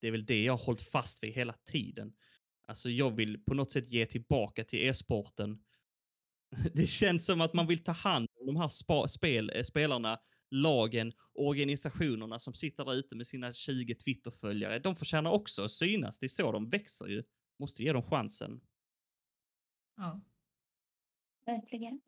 [0.00, 2.12] det, är väl det jag har hållit fast vid hela tiden.
[2.66, 5.58] Alltså jag vill på något sätt ge tillbaka till e-sporten.
[6.74, 10.18] Det känns som att man vill ta hand om de här spa, spel, eh, spelarna,
[10.56, 14.78] lagen, organisationerna som sitter där ute med sina 20 Twitter-följare.
[14.78, 16.18] De förtjänar också att synas.
[16.18, 17.22] Det är så de växer ju.
[17.58, 18.60] Måste ge dem chansen.
[19.96, 20.20] Ja.
[21.46, 22.00] Verkligen.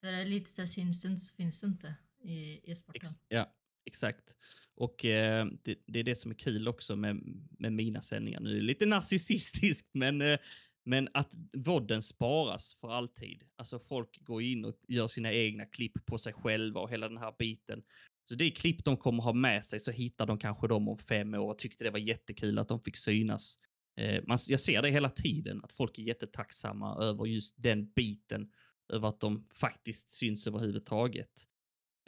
[0.00, 3.02] För det är lite så syns det inte så finns det inte i e-sporten.
[3.02, 3.54] Ex ja,
[3.84, 4.34] exakt.
[4.74, 7.20] Och eh, det, det är det som är kul också med,
[7.58, 8.40] med mina sändningar.
[8.40, 10.38] Nu är lite narcissistiskt, men, eh,
[10.86, 13.44] men att vodden sparas för alltid.
[13.56, 17.18] Alltså folk går in och gör sina egna klipp på sig själva och hela den
[17.18, 17.82] här biten.
[18.28, 20.98] Så det är klipp de kommer ha med sig så hittar de kanske dem om
[20.98, 23.58] fem år och tyckte det var jättekul att de fick synas.
[24.00, 28.50] Eh, man, jag ser det hela tiden, att folk är jättetacksamma över just den biten.
[28.92, 31.30] Över att de faktiskt syns överhuvudtaget.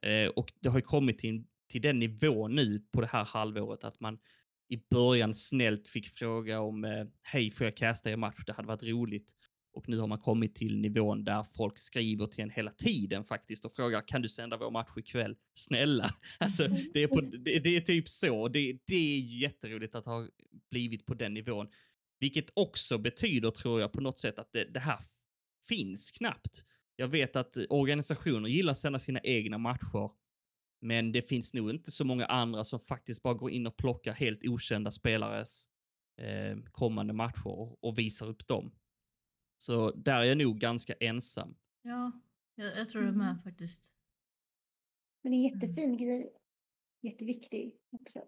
[0.02, 3.84] Eh, och det har ju kommit till, till den nivå nu på det här halvåret
[3.84, 4.18] att man
[4.68, 8.68] i början snällt fick fråga om eh, hej får jag casta er match, det hade
[8.68, 9.32] varit roligt.
[9.72, 13.64] Och nu har man kommit till nivån där folk skriver till en hela tiden faktiskt
[13.64, 15.36] och frågar kan du sända vår match ikväll?
[15.54, 16.10] Snälla.
[16.38, 18.48] Alltså det är, på, det, det är typ så.
[18.48, 20.28] Det, det är jätteroligt att ha
[20.70, 21.68] blivit på den nivån.
[22.20, 24.98] Vilket också betyder tror jag på något sätt att det, det här
[25.68, 26.64] finns knappt.
[26.96, 30.10] Jag vet att organisationer gillar att sända sina egna matcher.
[30.80, 34.12] Men det finns nog inte så många andra som faktiskt bara går in och plockar
[34.12, 35.68] helt okända spelares
[36.20, 38.72] eh, kommande matcher och, och visar upp dem.
[39.58, 41.56] Så där är jag nog ganska ensam.
[41.82, 42.12] Ja,
[42.54, 43.42] jag, jag tror det med Mm.
[43.42, 43.92] faktiskt.
[45.22, 46.32] Men det är en jättefin grej.
[47.02, 48.24] Jätteviktig också.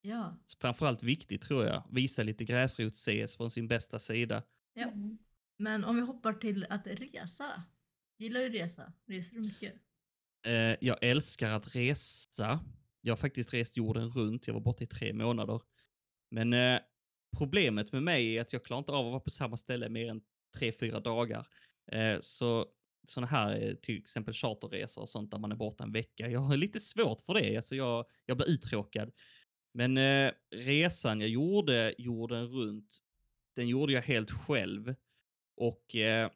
[0.00, 0.38] Ja.
[0.60, 1.84] Framförallt viktigt tror jag.
[1.90, 4.42] Visa lite gräsrots-CS från sin bästa sida.
[4.74, 4.88] Ja.
[4.88, 5.18] Mm.
[5.56, 7.62] Men om vi hoppar till att resa.
[8.18, 8.92] Gillar du resa?
[9.06, 9.74] Reser du mycket?
[10.46, 12.60] Eh, jag älskar att resa.
[13.00, 14.46] Jag har faktiskt rest jorden runt.
[14.46, 15.60] Jag var borta i tre månader.
[16.30, 16.80] Men eh,
[17.38, 20.10] problemet med mig är att jag klarar inte av att vara på samma ställe mer
[20.10, 20.20] än
[20.58, 21.46] tre, fyra dagar.
[21.92, 22.66] Eh, så
[23.04, 26.28] sådana här till exempel charterresor och sånt där man är borta en vecka.
[26.30, 27.56] Jag har lite svårt för det.
[27.56, 29.12] Alltså jag, jag blir uttråkad.
[29.74, 32.98] Men eh, resan jag gjorde jorden runt,
[33.56, 34.94] den gjorde jag helt själv.
[35.56, 36.30] Och eh,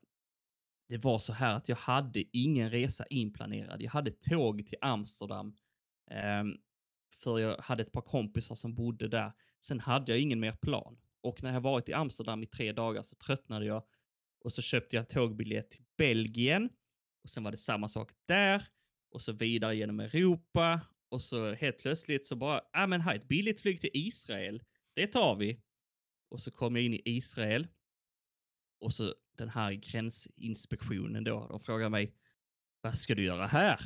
[0.88, 3.82] det var så här att jag hade ingen resa inplanerad.
[3.82, 5.56] Jag hade tåg till Amsterdam.
[6.10, 6.56] ehm,
[7.22, 9.32] för jag hade ett par kompisar som bodde där.
[9.60, 10.98] Sen hade jag ingen mer plan.
[11.22, 13.82] Och när jag varit i Amsterdam i tre dagar så tröttnade jag.
[14.40, 16.70] Och så köpte jag en tågbiljett till Belgien.
[17.22, 18.68] Och sen var det samma sak där.
[19.10, 20.80] Och så vidare genom Europa.
[21.08, 24.62] Och så helt plötsligt så bara, ja ah, men här ett billigt flyg till Israel.
[24.94, 25.60] Det tar vi.
[26.30, 27.68] Och så kom jag in i Israel.
[28.84, 32.14] Och så den här gränsinspektionen då, de frågar mig,
[32.80, 33.80] vad ska du göra här?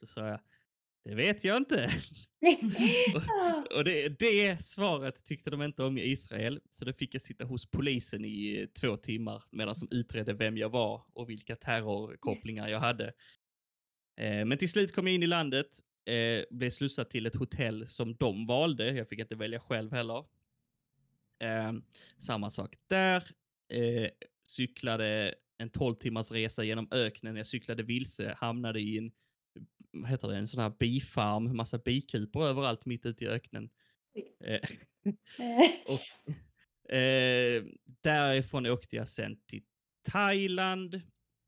[0.00, 0.40] Så sa jag,
[1.04, 1.90] det vet jag inte.
[3.26, 3.64] Ja.
[3.76, 7.44] Och det, det svaret tyckte de inte om i Israel, så då fick jag sitta
[7.44, 12.68] hos polisen i eh, två timmar medan de utredde vem jag var och vilka terrorkopplingar
[12.68, 13.06] jag hade.
[14.20, 17.88] Eh, men till slut kom jag in i landet, eh, blev slussad till ett hotell
[17.88, 18.92] som de valde.
[18.92, 20.24] Jag fick inte välja själv heller.
[21.42, 21.72] Eh,
[22.18, 23.37] samma sak där.
[23.68, 24.10] Eh,
[24.46, 27.36] cyklade en 12 timmars resa genom öknen.
[27.36, 29.12] Jag cyklade vilse, hamnade i en,
[29.92, 33.70] vad heter det, en sån här bifarm, massa bikupor överallt mitt ute i öknen.
[34.44, 34.60] Eh,
[35.86, 37.64] och, eh,
[38.02, 39.62] därifrån åkte jag sen till
[40.10, 41.00] Thailand,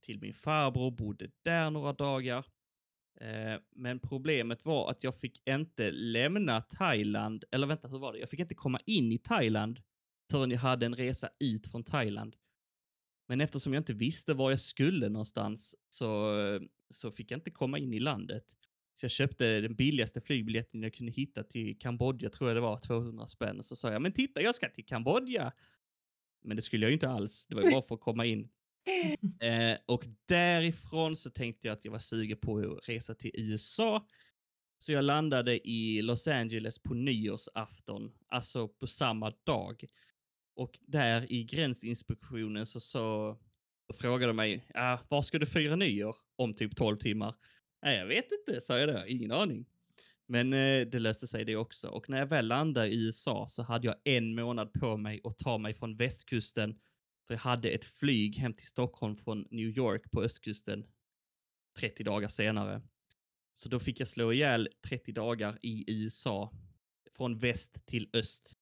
[0.04, 2.46] till min farbror, bodde där några dagar.
[3.20, 8.18] Eh, men problemet var att jag fick inte lämna Thailand, eller vänta, hur var det?
[8.18, 9.80] Jag fick inte komma in i Thailand
[10.30, 12.36] förrän jag hade en resa ut från Thailand.
[13.28, 16.34] Men eftersom jag inte visste var jag skulle någonstans så,
[16.90, 18.44] så fick jag inte komma in i landet.
[19.00, 22.78] Så jag köpte den billigaste flygbiljetten jag kunde hitta till Kambodja, tror jag det var,
[22.78, 23.58] 200 spänn.
[23.58, 25.52] Och så sa jag, men titta, jag ska till Kambodja!
[26.42, 28.48] Men det skulle jag ju inte alls, det var ju bara för att komma in.
[29.40, 34.06] Eh, och därifrån så tänkte jag att jag var sugen på att resa till USA.
[34.78, 39.84] Så jag landade i Los Angeles på nyårsafton, alltså på samma dag.
[40.54, 43.36] Och där i gränsinspektionen så, så,
[43.94, 47.34] frågade de mig, ah, var ska du fira nyår om typ 12 timmar?
[47.82, 49.06] Nej, jag vet inte, sa jag då.
[49.06, 49.66] Ingen aning.
[50.26, 51.88] Men eh, det löste sig det också.
[51.88, 55.38] Och när jag väl landade i USA så hade jag en månad på mig att
[55.38, 56.78] ta mig från västkusten.
[57.26, 60.84] För jag hade ett flyg hem till Stockholm från New York på östkusten
[61.78, 62.82] 30 dagar senare.
[63.52, 66.52] Så då fick jag slå ihjäl 30 dagar i USA
[67.16, 68.59] från väst till öst.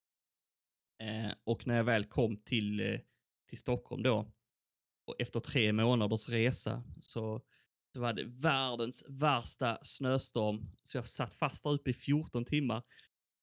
[1.00, 3.00] Eh, och när jag väl kom till, eh,
[3.48, 4.32] till Stockholm då,
[5.06, 7.42] och efter tre månaders resa, så,
[7.92, 10.70] så var det världens värsta snöstorm.
[10.82, 12.82] Så jag satt fast där uppe i 14 timmar.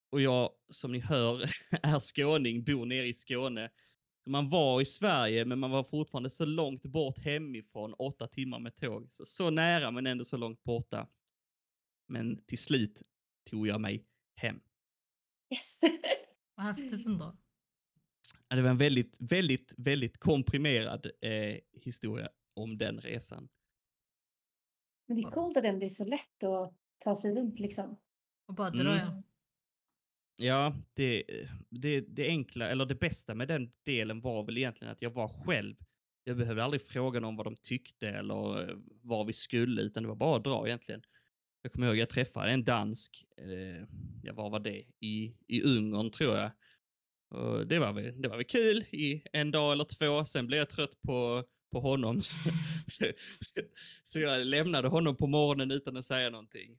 [0.10, 1.41] Och jag, som ni hör,
[1.84, 3.70] är skåning, bor nere i Skåne.
[4.24, 8.60] Så man var i Sverige, men man var fortfarande så långt bort hemifrån, åtta timmar
[8.60, 9.08] med tåg.
[9.10, 11.08] Så, så nära, men ändå så långt borta.
[12.08, 13.02] Men till slut
[13.50, 14.60] tog jag mig hem.
[15.54, 15.82] Yes.
[16.56, 17.38] Vad häftigt ändå.
[18.50, 23.50] Det var en väldigt, väldigt, väldigt komprimerad eh, historia om den resan.
[25.08, 27.98] Men det är coolt att det ändå är så lätt att ta sig runt liksom.
[28.48, 28.86] Och bara Mm.
[28.86, 29.24] dra ja.
[30.38, 31.24] Ja, det,
[31.70, 35.28] det, det enkla, eller det bästa med den delen var väl egentligen att jag var
[35.28, 35.76] själv.
[36.24, 40.10] Jag behövde aldrig fråga någon vad de tyckte eller eh, var vi skulle, utan det
[40.10, 41.02] var bara att dra egentligen.
[41.62, 43.88] Jag kommer ihåg jag träffade en dansk, eh,
[44.24, 46.52] ja vad var det, i, i Ungern tror jag.
[47.30, 50.58] Och det, var väl, det var väl kul i en dag eller två, sen blev
[50.58, 52.22] jag trött på, på honom.
[52.22, 52.50] Så,
[54.04, 56.78] så jag lämnade honom på morgonen utan att säga någonting.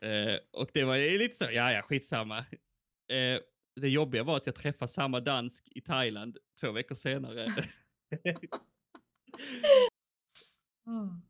[0.00, 2.38] Eh, och det var lite så, ja ja, skitsamma.
[2.38, 3.40] Eh,
[3.80, 7.54] det jobbiga var att jag träffade samma dansk i Thailand två veckor senare.
[10.86, 11.16] Oh.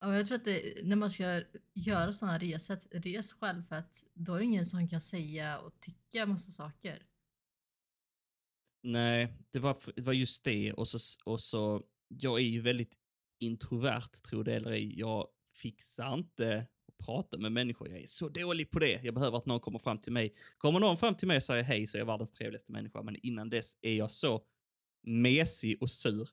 [0.00, 1.42] Ja, jag tror att det, när man ska
[1.74, 5.80] göra sådana resor, res själv för att då är det ingen som kan säga och
[5.80, 7.02] tycka massa saker.
[8.86, 10.72] Nej, det var, det var just det.
[10.72, 12.94] Och så, och så, jag är ju väldigt
[13.38, 14.98] introvert, tror det eller ej.
[14.98, 17.88] Jag fixar inte att prata med människor.
[17.88, 19.00] Jag är så dålig på det.
[19.02, 20.34] Jag behöver att någon kommer fram till mig.
[20.58, 23.02] Kommer någon fram till mig och säger hej så är jag världens trevligaste människa.
[23.02, 24.44] Men innan dess är jag så
[25.02, 26.28] mesig och sur.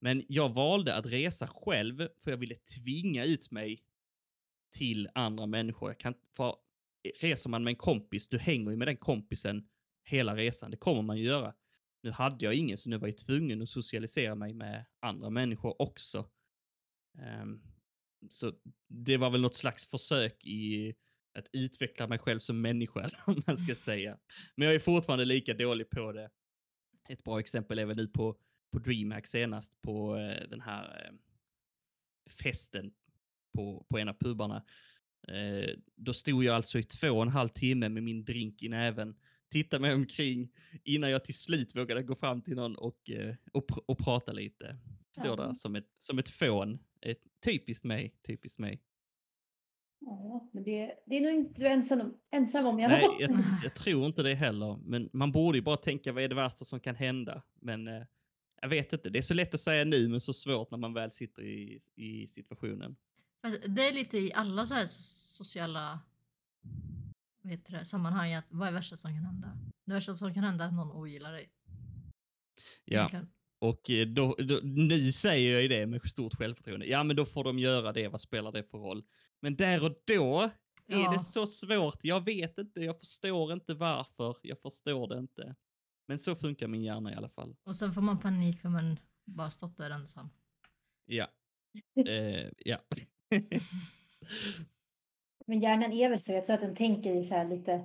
[0.00, 3.82] Men jag valde att resa själv för jag ville tvinga ut mig
[4.72, 5.90] till andra människor.
[5.90, 6.56] Jag kan, för
[7.20, 9.68] reser man med en kompis, du hänger ju med den kompisen
[10.04, 10.70] hela resan.
[10.70, 11.54] Det kommer man ju göra.
[12.06, 15.82] Nu hade jag ingen, så nu var jag tvungen att socialisera mig med andra människor
[15.82, 16.30] också.
[17.42, 17.62] Um,
[18.30, 18.52] så
[18.88, 20.94] det var väl något slags försök i
[21.38, 24.18] att utveckla mig själv som människa, om man ska säga.
[24.54, 26.30] Men jag är fortfarande lika dålig på det.
[27.08, 28.36] Ett bra exempel är väl nu på,
[28.72, 31.14] på DreamHack senast, på eh, den här eh,
[32.30, 32.92] festen
[33.54, 34.64] på, på en av pubarna.
[35.28, 38.68] Eh, då stod jag alltså i två och en halv timme med min drink i
[38.68, 39.16] näven,
[39.50, 40.52] tittade mig omkring
[40.84, 44.32] innan jag till slut vågade gå fram till någon och, eh, och, pr- och prata
[44.32, 44.76] lite.
[45.10, 45.36] Står Ja.
[45.36, 46.78] där som ett, som ett fån.
[47.00, 48.82] Ett, typiskt mig, typiskt mig.
[50.00, 53.30] Ja, men det, det är nog inte du ensam, om- ensam om alla Nej, jag,
[53.64, 54.76] jag tror inte det heller.
[54.84, 57.42] Men man borde ju bara tänka vad är det värsta som kan hända.
[57.60, 58.02] Men eh,
[58.62, 59.10] jag vet inte.
[59.10, 61.78] Det är så lätt att säga nu men så svårt när man väl sitter i,
[61.94, 62.96] i situationen.
[63.42, 65.00] Fast Det är lite i alla så här so-
[65.36, 66.00] sociala
[67.48, 69.58] heter det, sammanhang att vad är värsta som kan hända?
[69.86, 71.50] Det värsta som kan hända är att någon ogillar dig.
[72.84, 73.10] Ja,
[73.58, 76.86] och eh, då, då, nu säger jag ju det med stort självförtroende.
[76.86, 78.08] Ja, men då får de göra det.
[78.08, 79.04] Vad spelar det för roll?
[79.40, 80.50] Men där och då är
[80.86, 81.12] Ja.
[81.12, 81.98] det så svårt.
[82.02, 82.80] Jag vet inte.
[82.80, 84.36] Jag förstår inte varför.
[84.42, 85.54] Jag förstår det inte.
[86.08, 87.56] Men så funkar min hjärna i alla fall.
[87.64, 90.28] Och sen får man panik för man bara stått där ensam.
[91.06, 91.26] Ja.
[92.08, 92.78] Eh, ja.
[95.46, 96.32] Men hjärnan är väl så.
[96.32, 97.84] Jag tror att den tänker i så här lite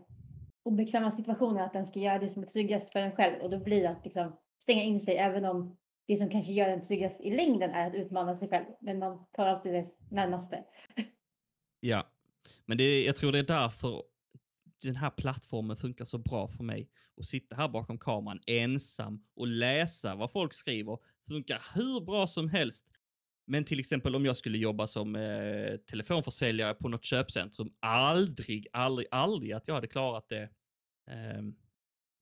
[0.63, 3.59] obekväma situationer att den ska göra det som är tryggast för en själv och då
[3.59, 7.22] blir det att liksom stänga in sig även om det som kanske gör en tryggast
[7.22, 8.66] i längden är att utmana sig själv.
[8.82, 10.64] Men man tar alltid det närmaste.
[11.80, 12.07] Ja,
[12.66, 14.03] men det, jag tror det är därför
[14.82, 16.89] den här plattformen funkar så bra för mig.
[17.18, 20.97] Att sitta här bakom kameran ensam och läsa vad folk skriver
[21.28, 22.91] funkar hur bra som helst.
[23.52, 29.08] Men till exempel om jag skulle jobba som eh, telefonförsäljare på något köpcentrum, aldrig, aldrig,
[29.12, 30.49] aldrig att jag hade klarat det.
[31.12, 31.56] Ehm,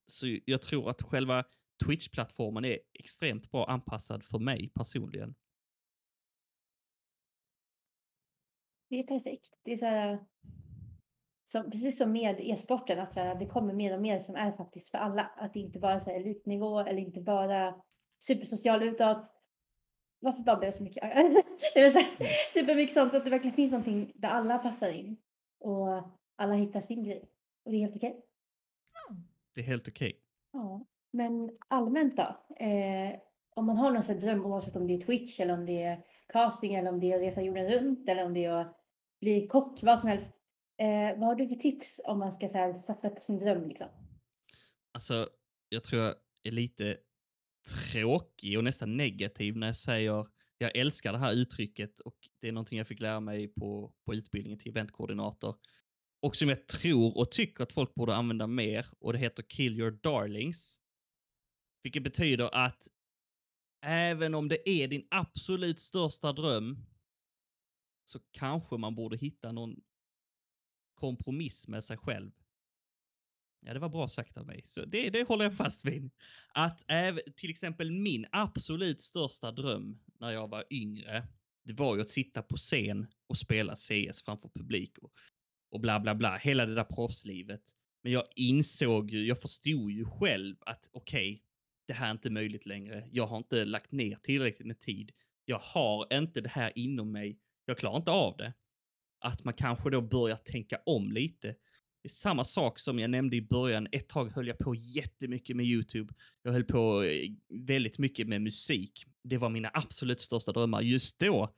[0.07, 1.43] så jag tror att själva
[1.85, 5.35] Twitch-plattformen är extremt bra anpassad för mig personligen.
[8.89, 9.49] Det är perfekt.
[9.63, 10.25] Det är så här,
[11.45, 14.51] som, precis som med e-sporten, att så här, det kommer mer och mer som är
[14.51, 15.23] faktiskt för alla.
[15.23, 17.81] Att det inte bara är elitnivå eller inte bara
[18.19, 19.38] supersocial utåt.
[20.19, 21.03] Varför babblar jag så mycket?
[21.73, 24.91] det är så här, supermycket sånt så att det verkligen finns någonting där alla passar
[24.91, 25.17] in.
[25.59, 26.03] Och
[26.35, 27.29] alla hittar sin grej.
[27.65, 28.25] Och det är helt okej.
[29.55, 30.19] Det är helt okej.
[30.51, 30.85] Ja.
[31.11, 32.55] Men allmänt då?
[32.65, 33.19] Eh,
[33.55, 36.05] om man har någon sån dröm, oavsett om det är Twitch eller om det är
[36.27, 38.79] casting eller om det är att resa jorden runt eller om det är att
[39.21, 40.31] bli kock, vad som helst.
[40.77, 43.67] Eh, vad har du för tips om man ska så här, satsa på sin dröm?
[43.67, 43.87] Liksom?
[44.91, 45.29] Alltså,
[45.69, 46.97] jag tror jag är lite
[47.91, 50.25] tråkig och nästan negativ när jag säger
[50.61, 54.13] jag älskar det här uttrycket och det är någonting jag fick lära mig på, på
[54.13, 55.55] utbildningen till eventkoordinator.
[56.21, 59.79] Och som jag tror och tycker att folk borde använda mer och det heter Kill
[59.79, 60.81] your darlings.
[61.83, 62.87] Vilket betyder att
[63.85, 66.85] även om det är din absolut största dröm
[68.05, 69.75] så kanske man borde hitta någon
[70.93, 72.31] kompromiss med sig själv.
[73.61, 74.63] Ja, det var bra sagt av mig.
[74.65, 76.11] Så det, det håller jag fast vid.
[76.53, 81.27] Att även, till exempel min absolut största dröm när jag var yngre,
[81.65, 85.11] det var ju att sitta på scen och spela CS framför publik och,
[85.71, 86.37] och bla bla bla.
[86.37, 87.61] Hela det där proffslivet.
[88.03, 91.41] Men jag insåg ju, jag förstod ju själv att okej, okay,
[91.87, 93.07] det här är inte möjligt längre.
[93.11, 95.11] Jag har inte lagt ner tillräckligt med tid.
[95.45, 97.39] Jag har inte det här inom mig.
[97.65, 98.53] Jag klarar inte av det.
[99.19, 101.55] Att man kanske då börjar tänka om lite.
[102.09, 103.87] Samma sak som jag nämnde i början.
[103.91, 106.13] Ett tag höll jag på jättemycket med YouTube.
[106.43, 109.05] Jag höll på eh, väldigt mycket med musik.
[109.23, 111.55] Det var mina absolut största drömmar just då.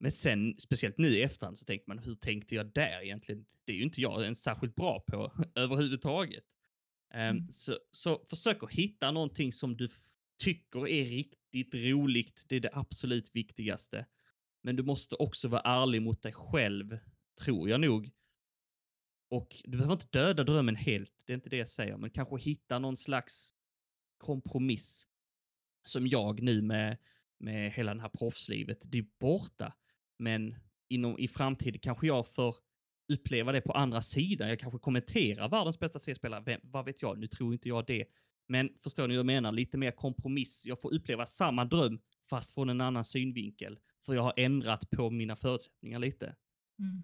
[0.00, 3.44] Men sen, speciellt nu i efterhand, så tänkte man, hur tänkte jag där egentligen?
[3.64, 6.44] Det är ju inte jag ens särskilt bra på överhuvudtaget.
[7.14, 7.50] Ehm, mm.
[7.50, 9.88] så, så försök att hitta någonting som du
[10.42, 12.44] tycker är riktigt roligt.
[12.48, 14.06] Det är det absolut viktigaste.
[14.62, 16.98] Men du måste också vara ärlig mot dig själv,
[17.40, 18.10] tror jag nog.
[19.32, 22.38] Och du behöver inte döda drömmen helt, det är inte det jag säger, men kanske
[22.38, 23.54] hitta någon slags
[24.18, 25.08] kompromiss.
[25.84, 26.98] Som jag nu med,
[27.38, 29.72] med hela det här proffslivet, det är borta.
[30.18, 30.56] Men
[30.88, 32.56] inom, i framtiden kanske jag får
[33.12, 34.48] uppleva det på andra sidan.
[34.48, 38.04] Jag kanske kommenterar världens bästa C-spelare, vad vet jag, nu tror inte jag det.
[38.48, 39.52] Men förstår ni hur jag menar?
[39.52, 40.66] Lite mer kompromiss.
[40.66, 43.78] Jag får uppleva samma dröm fast från en annan synvinkel.
[44.06, 46.36] För jag har ändrat på mina förutsättningar lite.
[46.78, 47.02] Mm.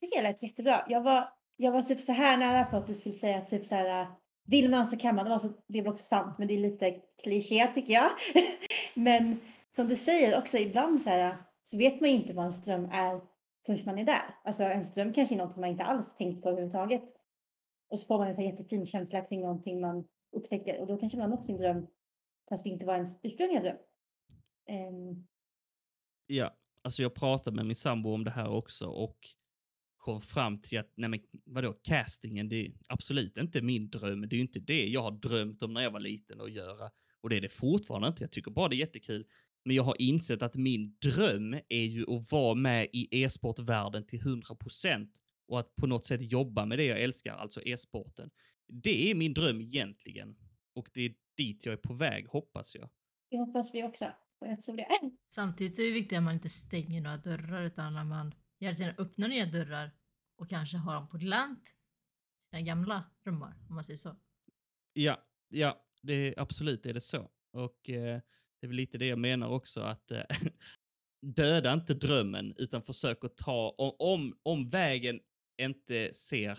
[0.00, 0.86] Tycker det lät jättebra.
[0.88, 3.74] Jag var, jag var typ så här nära på att du skulle säga typ så
[3.74, 4.02] här.
[4.02, 4.08] Äh,
[4.44, 5.24] vill man så kan man.
[5.24, 8.10] Det, var så, det är väl också sant, men det är lite kliché tycker jag.
[8.94, 9.40] men
[9.76, 12.84] som du säger också ibland så här så vet man ju inte vad en ström
[12.84, 13.20] är
[13.66, 14.34] förrän man är där.
[14.44, 17.02] Alltså en ström kanske är något man inte alls tänkt på överhuvudtaget.
[17.90, 21.18] Och så får man en så jättefin känsla kring någonting man upptäcker och då kanske
[21.18, 21.86] man har nått sin dröm
[22.48, 23.76] fast det inte var ens ursprungliga dröm.
[24.70, 25.26] Um...
[26.26, 26.50] Ja,
[26.82, 29.16] alltså jag pratade med min sambo om det här också och
[30.00, 34.20] kom fram till att, nej men vadå, castingen, det är absolut inte min dröm.
[34.20, 36.90] Det är ju inte det jag har drömt om när jag var liten att göra.
[37.20, 38.22] Och det är det fortfarande inte.
[38.22, 39.26] Jag tycker bara det är jättekul.
[39.64, 44.20] Men jag har insett att min dröm är ju att vara med i e-sportvärlden till
[44.20, 45.16] 100 procent
[45.48, 48.30] och att på något sätt jobba med det jag älskar, alltså e-sporten.
[48.68, 50.36] Det är min dröm egentligen.
[50.74, 52.90] Och det är dit jag är på väg, hoppas jag.
[53.30, 54.04] Det hoppas vi också.
[54.40, 54.86] Och jag tror det.
[55.34, 58.34] Samtidigt är det viktigt att man inte stänger några dörrar utan att man
[58.64, 59.90] hela tiden öppnar nya dörrar
[60.36, 61.74] och kanske har dem på glänt
[62.50, 64.16] sina gamla drömmar, om man säger så.
[64.92, 67.30] Ja, ja, det är absolut är det så.
[67.52, 68.20] Och eh,
[68.60, 70.22] det är väl lite det jag menar också att eh,
[71.22, 75.20] döda inte drömmen utan försök att ta, om, om vägen
[75.62, 76.58] inte ser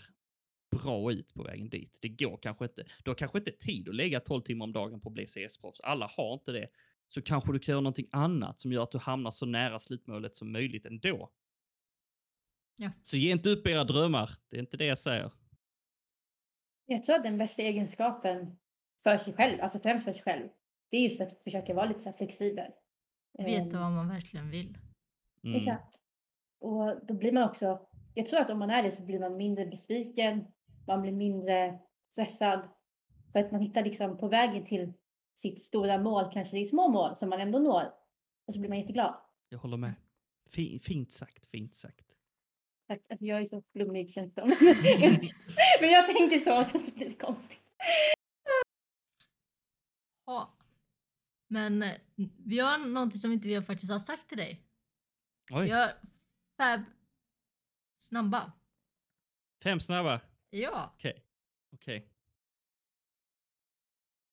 [0.71, 1.97] bra ut på vägen dit.
[2.01, 2.85] Det går kanske inte.
[3.03, 5.81] Du har kanske inte tid att lägga 12 timmar om dagen på att bli CS-proffs.
[5.83, 6.67] Alla har inte det.
[7.07, 10.35] Så kanske du kan göra någonting annat som gör att du hamnar så nära slutmålet
[10.35, 11.31] som möjligt ändå.
[12.75, 12.91] Ja.
[13.01, 14.29] Så ge inte upp era drömmar.
[14.49, 15.31] Det är inte det jag säger.
[16.85, 18.57] Jag tror att den bästa egenskapen
[19.03, 20.49] för sig själv, alltså främst för sig själv,
[20.89, 22.71] det är just att försöka vara lite så flexibel.
[23.37, 24.77] Veta vad man verkligen vill.
[25.43, 25.59] Mm.
[25.59, 25.99] Exakt.
[26.59, 29.37] Och då blir man också, jag tror att om man är det så blir man
[29.37, 30.45] mindre besviken,
[30.87, 31.79] man blir mindre
[32.11, 32.69] stressad.
[33.31, 34.93] För att man hittar liksom på vägen till
[35.33, 37.93] sitt stora mål, kanske det är små mål som man ändå når.
[38.47, 39.15] Och så blir man jätteglad.
[39.49, 39.93] Jag håller med.
[40.81, 42.10] fint sagt, fint sagt.
[42.91, 43.01] Tack.
[43.09, 44.45] Alltså jag är så flummig känns det.
[45.79, 47.59] Men jag tänker så, så blir det konstigt.
[50.25, 50.57] Ja.
[51.47, 51.85] Men
[52.45, 54.63] vi har någonting som inte vi faktiskt har sagt till dig.
[55.51, 55.65] Oj.
[55.65, 55.93] Vi har
[56.57, 56.81] fab
[57.99, 58.51] snabba.
[59.63, 60.21] Fem snabba?
[60.49, 60.93] Ja.
[60.95, 61.11] Okej.
[61.11, 61.23] Okay.
[61.73, 61.97] Okej.
[61.97, 62.09] Okay.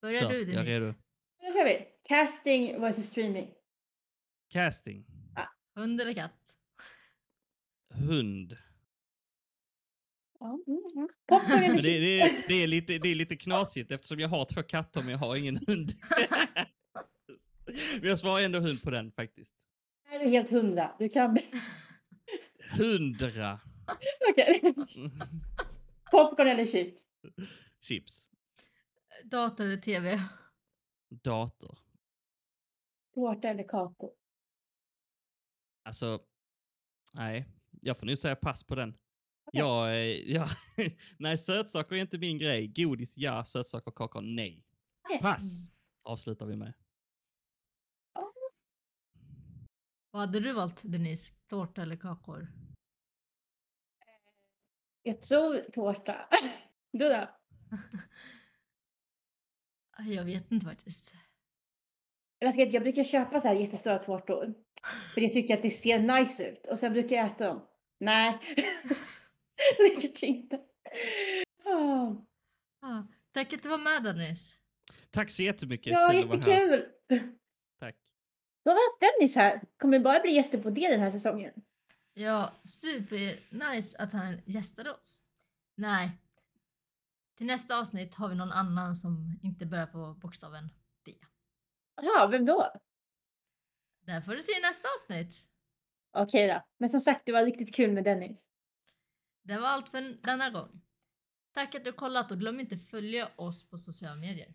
[0.00, 0.54] Börjar Så, du Denise?
[0.56, 0.94] Jag är redo.
[1.42, 1.86] Nu kör vi.
[2.02, 3.54] Casting versus streaming.
[4.48, 5.06] Casting.
[5.36, 5.48] Ah.
[5.74, 6.47] Hund eller katt?
[7.98, 8.56] Hund.
[10.40, 14.44] Ja, mm, det, det, är, det, är lite, det är lite knasigt eftersom jag har
[14.44, 15.88] två katter men jag har ingen hund.
[18.00, 19.68] men jag svarar ändå hund på den faktiskt.
[20.10, 20.94] Nej, du är helt hundra.
[20.98, 21.38] Du kan...
[22.78, 23.60] Hundra.
[24.30, 24.60] Okej.
[24.62, 24.84] Okay.
[26.10, 27.02] Popcorn eller chips?
[27.80, 28.28] Chips.
[29.24, 30.22] Dator eller tv?
[31.10, 31.78] Dator.
[33.14, 34.10] Tårta eller kakor?
[35.84, 36.20] Alltså,
[37.14, 37.57] nej.
[37.80, 38.94] Jag får nu säga pass på den.
[39.52, 40.48] Jag, eh, ja,
[41.18, 42.66] nej, sötsaker är inte min grej.
[42.66, 43.44] Godis, ja.
[43.44, 44.64] Sötsaker och kakor, nej.
[45.04, 45.20] Okej.
[45.22, 45.70] Pass!
[46.02, 46.74] Avslutar vi med.
[50.10, 51.34] Vad hade du valt Denise?
[51.46, 52.48] Tårta eller kakor?
[55.02, 56.28] Jag tror tårta.
[56.92, 57.28] Du då?
[60.12, 61.14] Jag vet inte faktiskt.
[62.38, 64.54] Jag brukar köpa så här jättestora tårtor.
[65.14, 66.66] För jag tycker att det ser nice ut.
[66.66, 67.67] Och sen brukar jag äta dem.
[67.98, 68.38] Nej.
[70.00, 70.60] kanske inte.
[71.64, 72.14] Ah.
[72.80, 74.54] Ah, tack att du var med Denise.
[75.10, 75.92] Tack så jättemycket.
[75.92, 76.86] Ja, jättekul.
[77.80, 77.96] Tack.
[78.64, 79.62] Då har haft Dennis här.
[79.78, 81.52] Kommer bara bli gäster på det den här säsongen.
[82.14, 85.22] Ja, super nice att han gästade oss.
[85.76, 86.10] Nej.
[87.36, 90.68] Till nästa avsnitt har vi någon annan som inte börjar på bokstaven
[91.04, 91.14] D.
[92.02, 92.72] Jaha, vem då?
[94.06, 95.48] Där får du se i nästa avsnitt.
[96.12, 96.62] Okej då.
[96.78, 98.48] Men som sagt, det var riktigt kul med Dennis.
[99.42, 100.80] Det var allt för denna gång.
[101.52, 104.54] Tack att du kollat och glöm inte följa oss på sociala medier.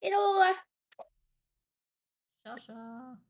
[0.00, 0.54] Hejdå!
[2.44, 3.29] Tja tja!